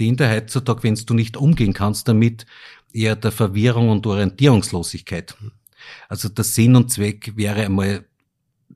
die 0.01 0.09
in 0.09 0.17
der 0.17 0.35
heutzutage, 0.35 0.83
wenn 0.83 0.97
du 0.97 1.15
nicht 1.15 1.37
umgehen 1.37 1.75
kannst 1.75 2.09
damit, 2.09 2.45
eher 2.93 3.15
der 3.15 3.31
Verwirrung 3.31 3.91
und 3.91 4.05
Orientierungslosigkeit. 4.05 5.37
Also 6.09 6.29
der 6.29 6.45
Sinn 6.45 6.77
und 6.77 6.91
Zweck 6.91 7.37
wäre 7.37 7.65
einmal, 7.65 8.05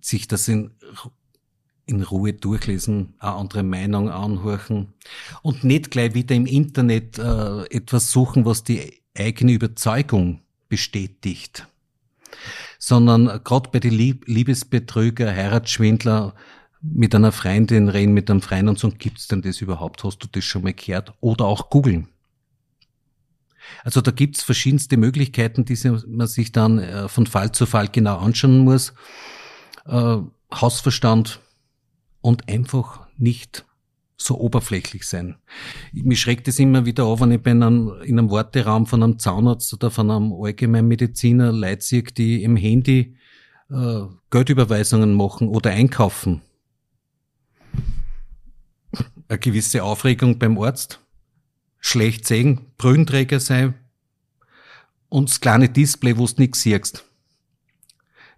sich 0.00 0.26
das 0.26 0.48
in, 0.48 0.72
in 1.86 2.02
Ruhe 2.02 2.32
durchlesen, 2.32 3.14
eine 3.18 3.32
andere 3.32 3.62
Meinung 3.62 4.10
anhorchen 4.10 4.92
und 5.42 5.64
nicht 5.64 5.90
gleich 5.90 6.14
wieder 6.14 6.34
im 6.34 6.46
Internet 6.46 7.18
äh, 7.18 7.64
etwas 7.66 8.10
suchen, 8.10 8.44
was 8.44 8.64
die 8.64 9.00
eigene 9.16 9.52
Überzeugung 9.52 10.40
bestätigt, 10.68 11.66
sondern 12.78 13.42
gerade 13.44 13.70
bei 13.70 13.78
den 13.78 13.92
Lieb 13.92 14.26
Liebesbetrüger, 14.26 15.30
Heiratsschwindler, 15.30 16.34
mit 16.82 17.14
einer 17.14 17.30
Freundin 17.30 17.88
reden, 17.88 18.12
mit 18.12 18.30
einem 18.30 18.42
Freund 18.42 18.68
und 18.68 18.78
sagen, 18.78 18.98
gibt's 18.98 19.28
denn 19.28 19.42
das 19.42 19.60
überhaupt? 19.60 20.02
Hast 20.02 20.18
du 20.18 20.28
das 20.30 20.44
schon 20.44 20.64
mal 20.64 20.72
gehört? 20.72 21.12
Oder 21.20 21.44
auch 21.44 21.70
googeln. 21.70 22.08
Also 23.84 24.00
da 24.00 24.10
gibt's 24.10 24.42
verschiedenste 24.42 24.96
Möglichkeiten, 24.96 25.64
die 25.64 25.76
man 26.06 26.26
sich 26.26 26.52
dann 26.52 26.78
äh, 26.78 27.08
von 27.08 27.26
Fall 27.26 27.52
zu 27.52 27.66
Fall 27.66 27.88
genau 27.88 28.18
anschauen 28.18 28.58
muss. 28.58 28.92
Äh, 29.86 30.18
Hausverstand 30.52 31.40
und 32.20 32.48
einfach 32.48 33.06
nicht 33.16 33.64
so 34.16 34.38
oberflächlich 34.38 35.06
sein. 35.06 35.36
Mich 35.92 36.20
schreckt 36.20 36.46
es 36.48 36.58
immer 36.58 36.86
wieder 36.86 37.04
auf, 37.04 37.20
wenn 37.20 37.32
ich 37.32 37.42
bei 37.42 37.50
einem, 37.50 37.92
in 38.04 38.18
einem 38.18 38.30
Warteraum 38.30 38.86
von 38.86 39.02
einem 39.02 39.18
Zahnarzt 39.18 39.72
oder 39.74 39.90
von 39.90 40.10
einem 40.10 40.32
Allgemeinmediziner 40.32 41.52
Leute 41.52 41.82
sehe, 41.82 42.02
die 42.02 42.42
im 42.42 42.56
Handy 42.56 43.16
äh, 43.70 44.02
Geldüberweisungen 44.30 45.14
machen 45.14 45.48
oder 45.48 45.70
einkaufen. 45.70 46.42
Eine 49.28 49.38
gewisse 49.38 49.82
Aufregung 49.82 50.38
beim 50.38 50.58
Arzt 50.58 51.01
schlecht 51.82 52.26
sehen, 52.26 52.72
Brüllenträger 52.78 53.40
sein 53.40 53.74
und 55.10 55.28
das 55.28 55.40
kleine 55.40 55.68
Display, 55.68 56.16
wo 56.16 56.26
du 56.26 56.34
nichts 56.38 56.62
siehst. 56.62 57.04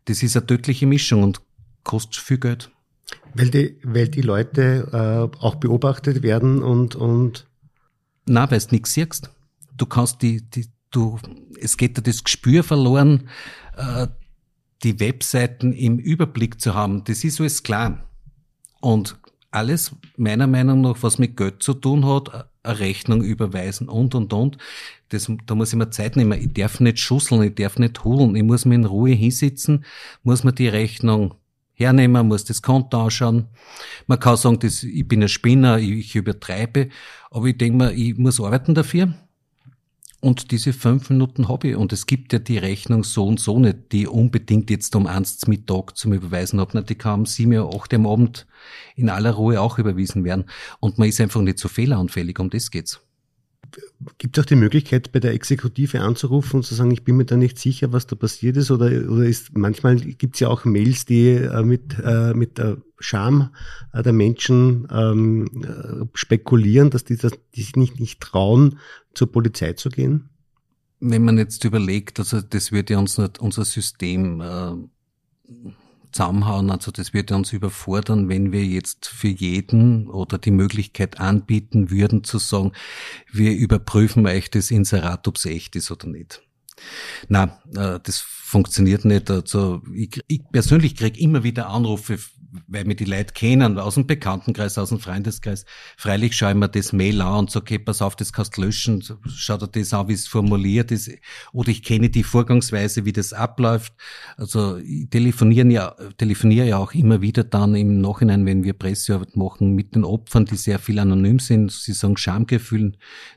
Das 0.07 0.23
ist 0.25 0.37
eine 0.37 0.47
tödliche 0.47 0.87
Mischung 0.87 1.23
und 1.23 1.41
kostet 1.85 2.17
viel 2.17 2.39
Geld. 2.39 2.71
Weil 3.35 3.51
die, 3.51 3.79
weil 3.85 4.09
die 4.09 4.23
Leute 4.23 5.31
äh, 5.33 5.39
auch 5.39 5.57
beobachtet 5.57 6.23
werden 6.23 6.63
und, 6.63 6.97
und 6.97 7.47
Na, 8.27 8.51
weil 8.51 8.59
du 8.59 8.67
nichts 8.71 8.95
siehst. 8.95 9.31
Du 9.77 9.87
kannst 9.87 10.23
die, 10.23 10.43
die, 10.43 10.67
du, 10.91 11.19
es 11.61 11.77
geht 11.77 11.97
dir 11.97 12.03
das 12.03 12.25
Gespür 12.25 12.65
verloren, 12.65 13.29
äh, 13.77 14.09
die 14.83 14.99
Webseiten 15.01 15.73
im 15.73 15.99
Überblick 15.99 16.61
zu 16.61 16.75
haben. 16.75 17.05
Das 17.05 17.25
ist 17.25 17.41
alles 17.41 17.63
klar. 17.63 18.09
Und 18.81 19.19
alles, 19.51 19.95
meiner 20.17 20.47
Meinung 20.47 20.81
nach, 20.81 21.03
was 21.03 21.19
mit 21.19 21.37
Geld 21.37 21.63
zu 21.63 21.75
tun 21.75 22.07
hat, 22.07 22.49
eine 22.65 22.79
Rechnung 22.79 23.23
überweisen 23.23 23.89
und, 23.89 24.15
und, 24.15 24.33
und. 24.33 24.59
Das, 25.11 25.31
da 25.47 25.55
muss 25.55 25.73
ich 25.73 25.79
mir 25.79 25.91
Zeit 25.91 26.17
nehmen. 26.17 26.41
Ich 26.41 26.53
darf 26.53 26.81
nicht 26.81 26.99
schusseln, 26.99 27.43
ich 27.43 27.55
darf 27.55 27.79
nicht 27.79 28.03
holen. 28.05 28.35
Ich 28.35 28.43
muss 28.43 28.65
mir 28.65 28.75
in 28.75 28.85
Ruhe 28.85 29.13
hinsitzen, 29.13 29.85
muss 30.23 30.45
mir 30.45 30.53
die 30.53 30.69
Rechnung 30.69 31.35
hernehmen, 31.75 32.27
muss 32.27 32.45
das 32.45 32.63
Konto 32.63 33.05
anschauen. 33.05 33.49
Man 34.07 34.19
kann 34.19 34.37
sagen, 34.37 34.59
das, 34.61 34.83
ich 34.83 35.07
bin 35.07 35.23
ein 35.23 35.29
Spinner, 35.29 35.79
ich, 35.79 35.91
ich 35.91 36.17
übertreibe, 36.17 36.89
aber 37.31 37.47
ich 37.47 37.59
denke 37.59 37.77
mir, 37.77 37.93
ich 37.93 38.17
muss 38.17 38.41
arbeiten 38.41 38.75
dafür. 38.75 39.15
Und 40.25 40.53
diese 40.53 40.73
fünf 40.73 41.11
Minuten 41.11 41.49
habe 41.49 41.69
ich. 41.69 41.77
Und 41.77 41.93
es 41.93 42.07
gibt 42.07 42.33
ja 42.33 42.39
die 42.39 42.57
Rechnung 42.57 43.05
so 43.05 43.27
und 43.27 43.39
so 43.39 43.59
nicht, 43.59 43.93
die 43.93 44.07
unbedingt 44.07 44.71
jetzt 44.71 44.97
um 44.97 45.07
eins 45.07 45.47
Mittag 45.47 45.99
zum 45.99 46.15
Überweisen 46.15 46.61
habe. 46.61 46.83
Die 46.83 46.95
kann 46.95 47.21
um 47.21 47.27
sieben 47.27 47.53
Uhr, 47.53 47.77
acht 47.77 47.93
am 47.93 48.07
Abend 48.07 48.47
in 48.97 49.11
aller 49.11 49.33
Ruhe 49.33 49.61
auch 49.61 49.79
überwiesen 49.79 50.25
werden. 50.25 50.47
Und 50.81 50.97
man 50.97 51.11
ist 51.11 51.21
einfach 51.21 51.43
nicht 51.43 51.59
so 51.59 51.69
fehleranfällig. 51.69 52.39
Um 52.39 52.49
das 52.49 52.71
geht's. 52.71 53.03
Gibt 54.17 54.39
es 54.39 54.45
auch 54.45 54.47
die 54.47 54.57
Möglichkeit, 54.57 55.13
bei 55.13 55.21
der 55.21 55.35
Exekutive 55.35 56.01
anzurufen 56.01 56.57
und 56.57 56.63
zu 56.63 56.75
sagen, 56.75 56.91
ich 56.91 57.05
bin 57.05 57.17
mir 57.17 57.27
da 57.27 57.37
nicht 57.37 57.59
sicher, 57.59 57.93
was 57.93 58.07
da 58.07 58.17
passiert 58.17 58.57
ist? 58.57 58.71
Oder, 58.71 58.87
oder 59.11 59.25
ist 59.25 59.55
manchmal 59.59 59.97
gibt 59.97 60.37
es 60.37 60.41
ja 60.41 60.49
auch 60.49 60.65
Mails, 60.65 61.05
die 61.05 61.33
äh, 61.33 61.63
mit, 61.63 61.99
äh, 62.03 62.33
mit 62.33 62.57
der 62.57 62.79
Scham 62.99 63.51
äh, 63.93 64.03
der 64.03 64.13
Menschen 64.13 64.89
ähm, 64.91 65.51
äh, 65.65 66.07
spekulieren, 66.15 66.89
dass 66.89 67.05
die, 67.05 67.17
das, 67.17 67.33
die 67.55 67.63
sich 67.63 67.77
nicht, 67.77 68.01
nicht 68.01 68.21
trauen, 68.21 68.79
zur 69.15 69.31
Polizei 69.31 69.73
zu 69.75 69.89
gehen? 69.89 70.31
Wenn 71.01 71.25
man 71.25 71.39
jetzt 71.39 71.65
überlegt, 71.65 72.19
also 72.19 72.41
das 72.41 72.73
würde 72.73 72.95
ja 72.95 72.99
uns 72.99 73.19
nicht 73.19 73.39
unser 73.39 73.65
System 73.65 74.41
äh, 74.41 74.75
zusammenhauen. 76.15 76.71
Also 76.71 76.91
das 76.91 77.13
würde 77.13 77.35
uns 77.35 77.53
überfordern, 77.53 78.29
wenn 78.29 78.53
wir 78.53 78.65
jetzt 78.65 79.07
für 79.07 79.29
jeden 79.29 80.09
oder 80.09 80.39
die 80.39 80.53
Möglichkeit 80.53 81.21
anbieten 81.21 81.91
würden 81.91 82.25
zu 82.25 82.39
sagen, 82.39 82.73
wir 83.31 83.55
überprüfen 83.55 84.27
euch 84.27 84.51
das 84.51 84.71
Inserat, 84.71 85.27
ob 85.29 85.37
es 85.37 85.47
echt 85.47 85.77
ist 85.77 85.91
oder 85.91 86.07
nicht. 86.07 86.43
Na, 87.29 87.61
äh, 87.77 88.01
das 88.03 88.19
funktioniert 88.21 89.05
nicht. 89.05 89.31
Also 89.31 89.83
ich, 89.93 90.21
ich 90.29 90.43
persönlich 90.51 90.97
kriege 90.97 91.21
immer 91.21 91.43
wieder 91.43 91.69
Anrufe 91.69 92.19
weil 92.67 92.85
mir 92.85 92.95
die 92.95 93.05
Leute 93.05 93.33
kennen, 93.33 93.79
aus 93.79 93.95
dem 93.95 94.07
Bekanntenkreis, 94.07 94.79
aus 94.79 94.91
dem 94.91 95.01
Freundeskreis. 95.01 95.65
Freilich 95.97 96.37
schaue 96.37 96.51
ich 96.51 96.57
mir 96.57 96.69
das 96.69 96.93
Mail 96.93 97.21
an 97.21 97.41
und 97.41 97.51
sage, 97.51 97.65
okay, 97.65 97.79
pass 97.79 98.03
auf, 98.03 98.17
das 98.17 98.33
kannst 98.33 98.57
du 98.57 98.63
löschen, 98.63 99.05
schau 99.27 99.57
dir 99.57 99.69
das 99.69 99.93
an, 99.93 100.09
wie 100.09 100.13
es 100.13 100.27
formuliert 100.27 100.91
ist. 100.91 101.11
Oder 101.53 101.71
ich 101.71 101.83
kenne 101.83 102.11
die 102.11 102.23
Vorgangsweise, 102.23 103.05
wie 103.05 103.13
das 103.13 103.33
abläuft. 103.33 103.93
Also 104.37 104.77
ich 104.77 105.09
telefoniere 105.11 105.69
ja, 105.69 105.97
telefoniere 106.17 106.69
ja 106.69 106.79
auch 106.79 106.93
immer 106.95 107.21
wieder 107.21 107.45
dann 107.45 107.75
im 107.75 108.01
Nachhinein, 108.01 108.47
wenn 108.47 108.65
wir 108.65 108.75
Pressearbeit 108.75 109.37
machen, 109.37 109.75
mit 109.75 109.95
den 109.95 110.05
Opfern, 110.05 110.45
die 110.45 110.57
sehr 110.57 110.79
viel 110.79 110.99
anonym 110.99 111.39
sind. 111.39 111.73
Sie 111.73 111.93
sagen 111.93 112.17
Schamgefühlen. 112.17 112.97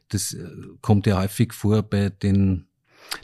Das 0.10 0.34
äh, 0.34 0.46
kommt 0.82 1.08
ja 1.08 1.20
häufig 1.20 1.54
vor 1.54 1.82
bei 1.84 2.10
den 2.10 2.67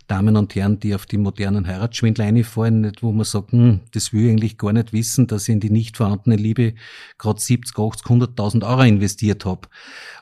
Damen 0.07 0.35
und 0.35 0.53
Herren, 0.55 0.79
die 0.79 0.95
auf 0.95 1.05
die 1.05 1.17
modernen 1.17 1.67
Heiratsschwindel 1.67 2.25
einfallen, 2.25 2.91
wo 3.01 3.11
man 3.11 3.25
sagt, 3.25 3.51
hm, 3.51 3.81
das 3.91 4.13
will 4.13 4.25
ich 4.25 4.31
eigentlich 4.31 4.57
gar 4.57 4.73
nicht 4.73 4.93
wissen, 4.93 5.27
dass 5.27 5.47
ich 5.47 5.53
in 5.53 5.59
die 5.59 5.69
nicht 5.69 5.97
vorhandene 5.97 6.35
Liebe 6.35 6.73
gerade 7.17 7.39
70, 7.39 7.77
80, 7.77 8.07
100.000 8.07 8.67
Euro 8.67 8.83
investiert 8.83 9.45
habe. 9.45 9.67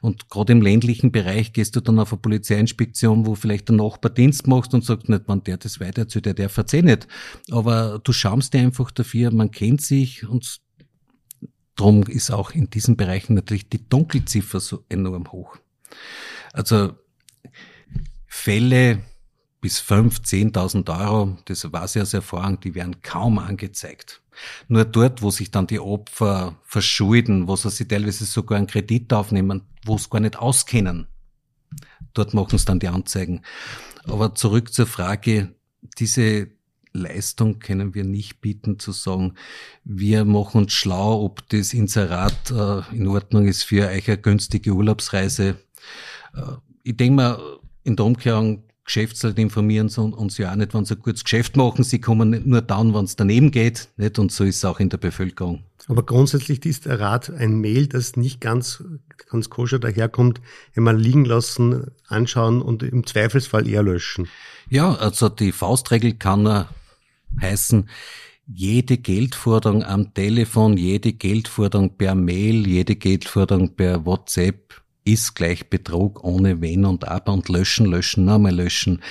Und 0.01 0.29
gerade 0.29 0.53
im 0.53 0.61
ländlichen 0.61 1.11
Bereich 1.11 1.53
gehst 1.53 1.75
du 1.75 1.81
dann 1.81 1.99
auf 1.99 2.11
eine 2.13 2.21
Polizeiinspektion, 2.21 3.25
wo 3.25 3.35
vielleicht 3.35 3.69
der 3.69 3.75
Nachbar 3.75 4.11
Dienst 4.11 4.47
machst 4.47 4.73
und 4.73 4.85
sagt 4.85 5.09
nicht, 5.09 5.27
man 5.27 5.43
der 5.43 5.57
das 5.57 5.79
weiter 5.79 6.07
zu 6.07 6.21
der, 6.21 6.33
der 6.33 6.49
verzeih 6.49 6.81
nicht. 6.81 7.07
Aber 7.51 7.99
du 8.03 8.13
schaust 8.13 8.53
dir 8.53 8.59
einfach 8.59 8.91
dafür, 8.91 9.31
man 9.31 9.51
kennt 9.51 9.81
sich 9.81 10.27
und 10.27 10.59
drum 11.75 12.03
ist 12.03 12.31
auch 12.31 12.51
in 12.51 12.69
diesen 12.69 12.97
Bereichen 12.97 13.33
natürlich 13.33 13.69
die 13.69 13.87
Dunkelziffer 13.87 14.59
so 14.59 14.83
enorm 14.89 15.31
hoch. 15.31 15.57
Also 16.53 16.93
Fälle, 18.27 18.99
bis 19.61 19.79
5.000, 19.79 20.53
10.000 20.53 20.99
Euro, 20.99 21.37
das 21.45 21.71
weiß 21.71 21.95
ich 21.95 22.01
aus 22.01 22.13
Erfahrung, 22.13 22.59
die 22.59 22.75
werden 22.75 23.01
kaum 23.01 23.37
angezeigt. 23.37 24.21
Nur 24.67 24.85
dort, 24.85 25.21
wo 25.21 25.29
sich 25.29 25.51
dann 25.51 25.67
die 25.67 25.79
Opfer 25.79 26.57
verschulden, 26.63 27.47
wo 27.47 27.55
sie 27.55 27.87
teilweise 27.87 28.25
sogar 28.25 28.57
einen 28.57 28.67
Kredit 28.67 29.13
aufnehmen, 29.13 29.61
wo 29.85 29.97
sie 29.97 30.09
gar 30.09 30.19
nicht 30.19 30.37
auskennen, 30.37 31.07
dort 32.13 32.33
machen 32.33 32.57
sie 32.57 32.65
dann 32.65 32.79
die 32.79 32.87
Anzeigen. 32.87 33.43
Aber 34.05 34.33
zurück 34.33 34.73
zur 34.73 34.87
Frage, 34.87 35.53
diese 35.99 36.47
Leistung 36.93 37.59
können 37.59 37.93
wir 37.93 38.03
nicht 38.03 38.41
bieten, 38.41 38.79
zu 38.79 38.91
sagen, 38.91 39.35
wir 39.83 40.25
machen 40.25 40.63
uns 40.63 40.73
schlau, 40.73 41.23
ob 41.23 41.47
das 41.49 41.73
Inserat 41.73 42.51
äh, 42.51 42.95
in 42.95 43.07
Ordnung 43.07 43.47
ist 43.47 43.63
für 43.63 43.87
euch 43.87 44.07
eine 44.07 44.17
günstige 44.17 44.71
Urlaubsreise. 44.71 45.57
Äh, 46.35 46.41
ich 46.83 46.97
denke 46.97 47.15
mal, 47.15 47.59
in 47.83 47.95
der 47.95 48.05
Umkehrung, 48.05 48.63
Geschäftsleute 48.91 49.39
informieren 49.39 49.87
uns 49.87 50.37
ja 50.37 50.51
auch 50.51 50.55
nicht, 50.57 50.73
wenn 50.73 50.83
sie 50.83 50.95
ein 50.95 51.01
gutes 51.01 51.23
Geschäft 51.23 51.55
machen. 51.55 51.85
Sie 51.85 52.01
kommen 52.01 52.41
nur 52.45 52.61
dann, 52.61 52.93
wenn 52.93 53.05
es 53.05 53.15
daneben 53.15 53.49
geht. 53.51 53.87
Nicht? 53.95 54.19
Und 54.19 54.33
so 54.33 54.43
ist 54.43 54.57
es 54.57 54.65
auch 54.65 54.81
in 54.81 54.89
der 54.89 54.97
Bevölkerung. 54.97 55.63
Aber 55.87 56.03
grundsätzlich 56.03 56.65
ist 56.65 56.87
der 56.87 56.99
Rat 56.99 57.29
ein 57.29 57.61
Mail, 57.61 57.87
das 57.87 58.17
nicht 58.17 58.41
ganz, 58.41 58.83
ganz 59.29 59.49
koscher 59.49 59.79
daherkommt, 59.79 60.41
einmal 60.75 60.99
liegen 60.99 61.23
lassen, 61.23 61.91
anschauen 62.07 62.61
und 62.61 62.83
im 62.83 63.07
Zweifelsfall 63.07 63.65
eher 63.65 63.81
löschen. 63.81 64.27
Ja, 64.69 64.93
also 64.95 65.29
die 65.29 65.53
Faustregel 65.53 66.15
kann 66.15 66.65
heißen, 67.41 67.89
jede 68.45 68.97
Geldforderung 68.97 69.85
am 69.85 70.13
Telefon, 70.13 70.75
jede 70.75 71.13
Geldforderung 71.13 71.95
per 71.95 72.13
Mail, 72.13 72.67
jede 72.67 72.97
Geldforderung 72.97 73.73
per 73.73 74.05
WhatsApp 74.05 74.80
ist 75.03 75.35
gleich 75.35 75.69
Betrug 75.69 76.23
ohne 76.23 76.61
Wenn 76.61 76.85
und 76.85 77.07
Aber 77.07 77.33
und 77.33 77.49
löschen, 77.49 77.85
löschen, 77.85 78.25
nochmal 78.25 78.55
löschen. 78.55 79.01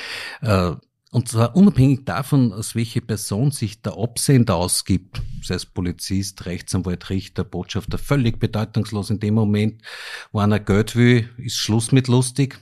Äh, 0.40 0.72
und 1.12 1.28
zwar 1.28 1.56
unabhängig 1.56 2.04
davon, 2.04 2.52
aus 2.52 2.76
welche 2.76 3.00
Person 3.00 3.50
sich 3.50 3.82
der 3.82 3.98
Absender 3.98 4.54
ausgibt, 4.54 5.20
sei 5.42 5.56
es 5.56 5.66
Polizist, 5.66 6.46
Rechtsanwalt, 6.46 7.10
Richter, 7.10 7.42
Botschafter, 7.42 7.98
völlig 7.98 8.38
bedeutungslos 8.38 9.10
in 9.10 9.18
dem 9.18 9.34
Moment, 9.34 9.82
wo 10.30 10.38
einer 10.38 10.60
Geld 10.60 10.94
will, 10.94 11.28
ist 11.36 11.56
Schluss 11.56 11.90
mit 11.90 12.06
lustig. 12.06 12.60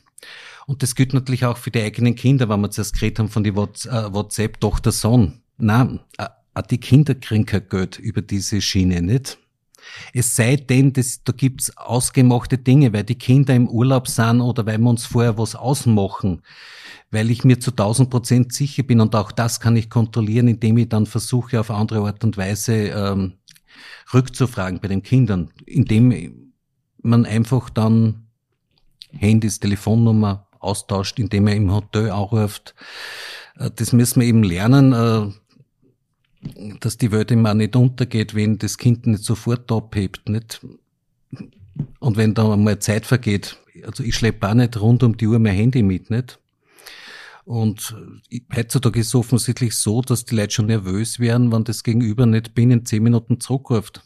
Und 0.66 0.82
das 0.82 0.94
gilt 0.94 1.12
natürlich 1.12 1.44
auch 1.44 1.58
für 1.58 1.70
die 1.70 1.82
eigenen 1.82 2.14
Kinder, 2.14 2.48
wenn 2.48 2.60
wir 2.60 2.70
zuerst 2.70 2.94
geredet 2.94 3.18
haben 3.18 3.28
von 3.28 3.44
die 3.44 3.50
äh, 3.50 3.54
WhatsApp, 3.54 4.60
Tochter, 4.60 4.92
Sohn. 4.92 5.42
Nein, 5.58 6.00
auch 6.16 6.62
die 6.62 6.78
Kinder 6.78 7.14
kriegen 7.14 7.44
kein 7.44 7.68
Geld 7.68 7.98
über 7.98 8.22
diese 8.22 8.60
Schiene, 8.62 9.02
nicht? 9.02 9.38
Es 10.12 10.36
sei 10.36 10.56
denn, 10.56 10.92
dass, 10.92 11.22
da 11.24 11.32
gibt's 11.32 11.76
ausgemachte 11.76 12.58
Dinge, 12.58 12.92
weil 12.92 13.04
die 13.04 13.18
Kinder 13.18 13.54
im 13.54 13.68
Urlaub 13.68 14.08
sind 14.08 14.40
oder 14.40 14.66
weil 14.66 14.78
wir 14.78 14.90
uns 14.90 15.06
vorher 15.06 15.38
was 15.38 15.54
ausmachen, 15.54 16.42
weil 17.10 17.30
ich 17.30 17.44
mir 17.44 17.60
zu 17.60 17.70
1000 17.70 18.10
Prozent 18.10 18.52
sicher 18.52 18.82
bin 18.82 19.00
und 19.00 19.14
auch 19.14 19.32
das 19.32 19.60
kann 19.60 19.76
ich 19.76 19.90
kontrollieren, 19.90 20.48
indem 20.48 20.78
ich 20.78 20.88
dann 20.88 21.06
versuche, 21.06 21.60
auf 21.60 21.70
andere 21.70 22.06
Art 22.06 22.24
und 22.24 22.36
Weise 22.36 22.74
ähm, 22.74 23.34
rückzufragen 24.12 24.80
bei 24.80 24.88
den 24.88 25.02
Kindern, 25.02 25.50
indem 25.66 26.52
man 27.02 27.26
einfach 27.26 27.70
dann 27.70 28.28
Handys, 29.12 29.60
Telefonnummer 29.60 30.46
austauscht, 30.60 31.18
indem 31.18 31.46
er 31.46 31.56
im 31.56 31.72
Hotel 31.72 32.10
anruft. 32.10 32.74
Äh, 33.56 33.70
das 33.74 33.92
müssen 33.92 34.20
wir 34.20 34.28
eben 34.28 34.42
lernen 34.42 34.92
äh, 34.92 35.32
dass 36.80 36.96
die 36.98 37.10
Welt 37.12 37.30
immer 37.30 37.54
nicht 37.54 37.76
untergeht, 37.76 38.34
wenn 38.34 38.58
das 38.58 38.78
Kind 38.78 39.06
nicht 39.06 39.24
sofort 39.24 39.70
abhebt, 39.72 40.28
nicht? 40.28 40.60
Und 42.00 42.16
wenn 42.16 42.34
da 42.34 42.52
einmal 42.52 42.78
Zeit 42.78 43.06
vergeht, 43.06 43.56
also 43.84 44.02
ich 44.02 44.16
schleppe 44.16 44.48
auch 44.48 44.54
nicht 44.54 44.80
rund 44.80 45.02
um 45.02 45.16
die 45.16 45.26
Uhr 45.26 45.38
mein 45.38 45.54
Handy 45.54 45.82
mit, 45.82 46.10
nicht? 46.10 46.38
Und 47.44 47.96
heutzutage 48.54 49.00
ist 49.00 49.08
es 49.08 49.14
offensichtlich 49.14 49.74
so, 49.74 50.02
dass 50.02 50.26
die 50.26 50.36
Leute 50.36 50.52
schon 50.52 50.66
nervös 50.66 51.18
werden, 51.18 51.50
wenn 51.50 51.64
das 51.64 51.82
Gegenüber 51.82 52.26
nicht 52.26 52.54
binnen 52.54 52.84
zehn 52.84 53.02
Minuten 53.02 53.40
zurückruft. 53.40 54.02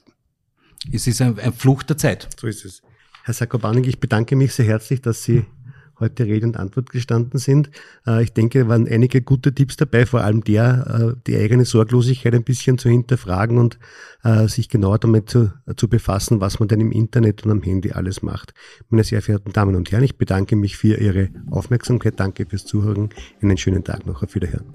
Es 0.93 1.07
ist 1.07 1.21
ein, 1.21 1.39
ein 1.39 1.53
Fluch 1.53 1.83
der 1.83 1.97
Zeit. 1.97 2.29
So 2.41 2.47
ist 2.47 2.65
es. 2.65 2.83
Herr 3.25 3.35
Sakobanik, 3.35 3.87
ich 3.87 3.99
bedanke 3.99 4.37
mich 4.37 4.53
sehr 4.55 4.67
herzlich, 4.67 5.01
dass 5.01 5.25
Sie 5.25 5.45
heute 6.03 6.27
Rede 6.27 6.47
und 6.47 6.57
Antwort 6.57 6.91
gestanden 6.91 7.39
sind. 7.39 7.71
Äh, 8.07 8.23
ich 8.23 8.33
denke, 8.33 8.69
waren 8.69 8.87
einige 8.87 9.23
gute 9.23 9.55
Tipps 9.55 9.77
dabei, 9.77 10.05
vor 10.05 10.21
allem 10.23 10.45
der, 10.45 11.15
äh, 11.17 11.21
die 11.27 11.37
eigene 11.37 11.65
Sorglosigkeit 11.65 12.35
ein 12.35 12.45
bisschen 12.45 12.79
zu 12.79 12.89
hinterfragen 12.89 13.59
und 13.59 13.79
äh, 14.25 14.49
sich 14.49 14.69
genauer 14.69 14.99
damit 14.99 15.31
zu, 15.31 15.53
zu 15.77 15.89
befassen, 15.89 16.41
was 16.41 16.59
man 16.59 16.69
denn 16.69 16.81
im 16.81 16.93
Internet 16.93 17.45
und 17.45 17.51
am 17.51 17.63
Handy 17.63 17.93
alles 17.93 18.23
macht. 18.23 18.53
Meine 18.91 19.05
sehr 19.05 19.23
verehrten 19.23 19.53
Damen 19.53 19.75
und 19.75 19.91
Herren, 19.91 20.05
ich 20.05 20.19
bedanke 20.19 20.57
mich 20.57 20.77
für 20.77 21.01
Ihre 21.01 21.31
Aufmerksamkeit. 21.51 22.21
Danke 22.21 22.47
fürs 22.47 22.65
Zuhören. 22.65 23.11
Einen 23.41 23.57
schönen 23.57 23.85
Tag 23.85 24.07
noch. 24.07 24.23
Auf 24.23 24.35
Wiederhören. 24.35 24.67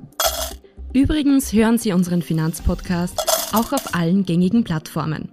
Übrigens 0.94 1.54
hören 1.54 1.78
Sie 1.78 1.94
unseren 1.94 2.22
Finanzpodcast 2.22 3.54
auch 3.54 3.72
auf 3.72 3.94
allen 3.94 4.26
gängigen 4.26 4.64
Plattformen. 4.64 5.30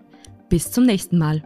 Bis 0.49 0.71
zum 0.71 0.85
nächsten 0.85 1.19
Mal. 1.19 1.43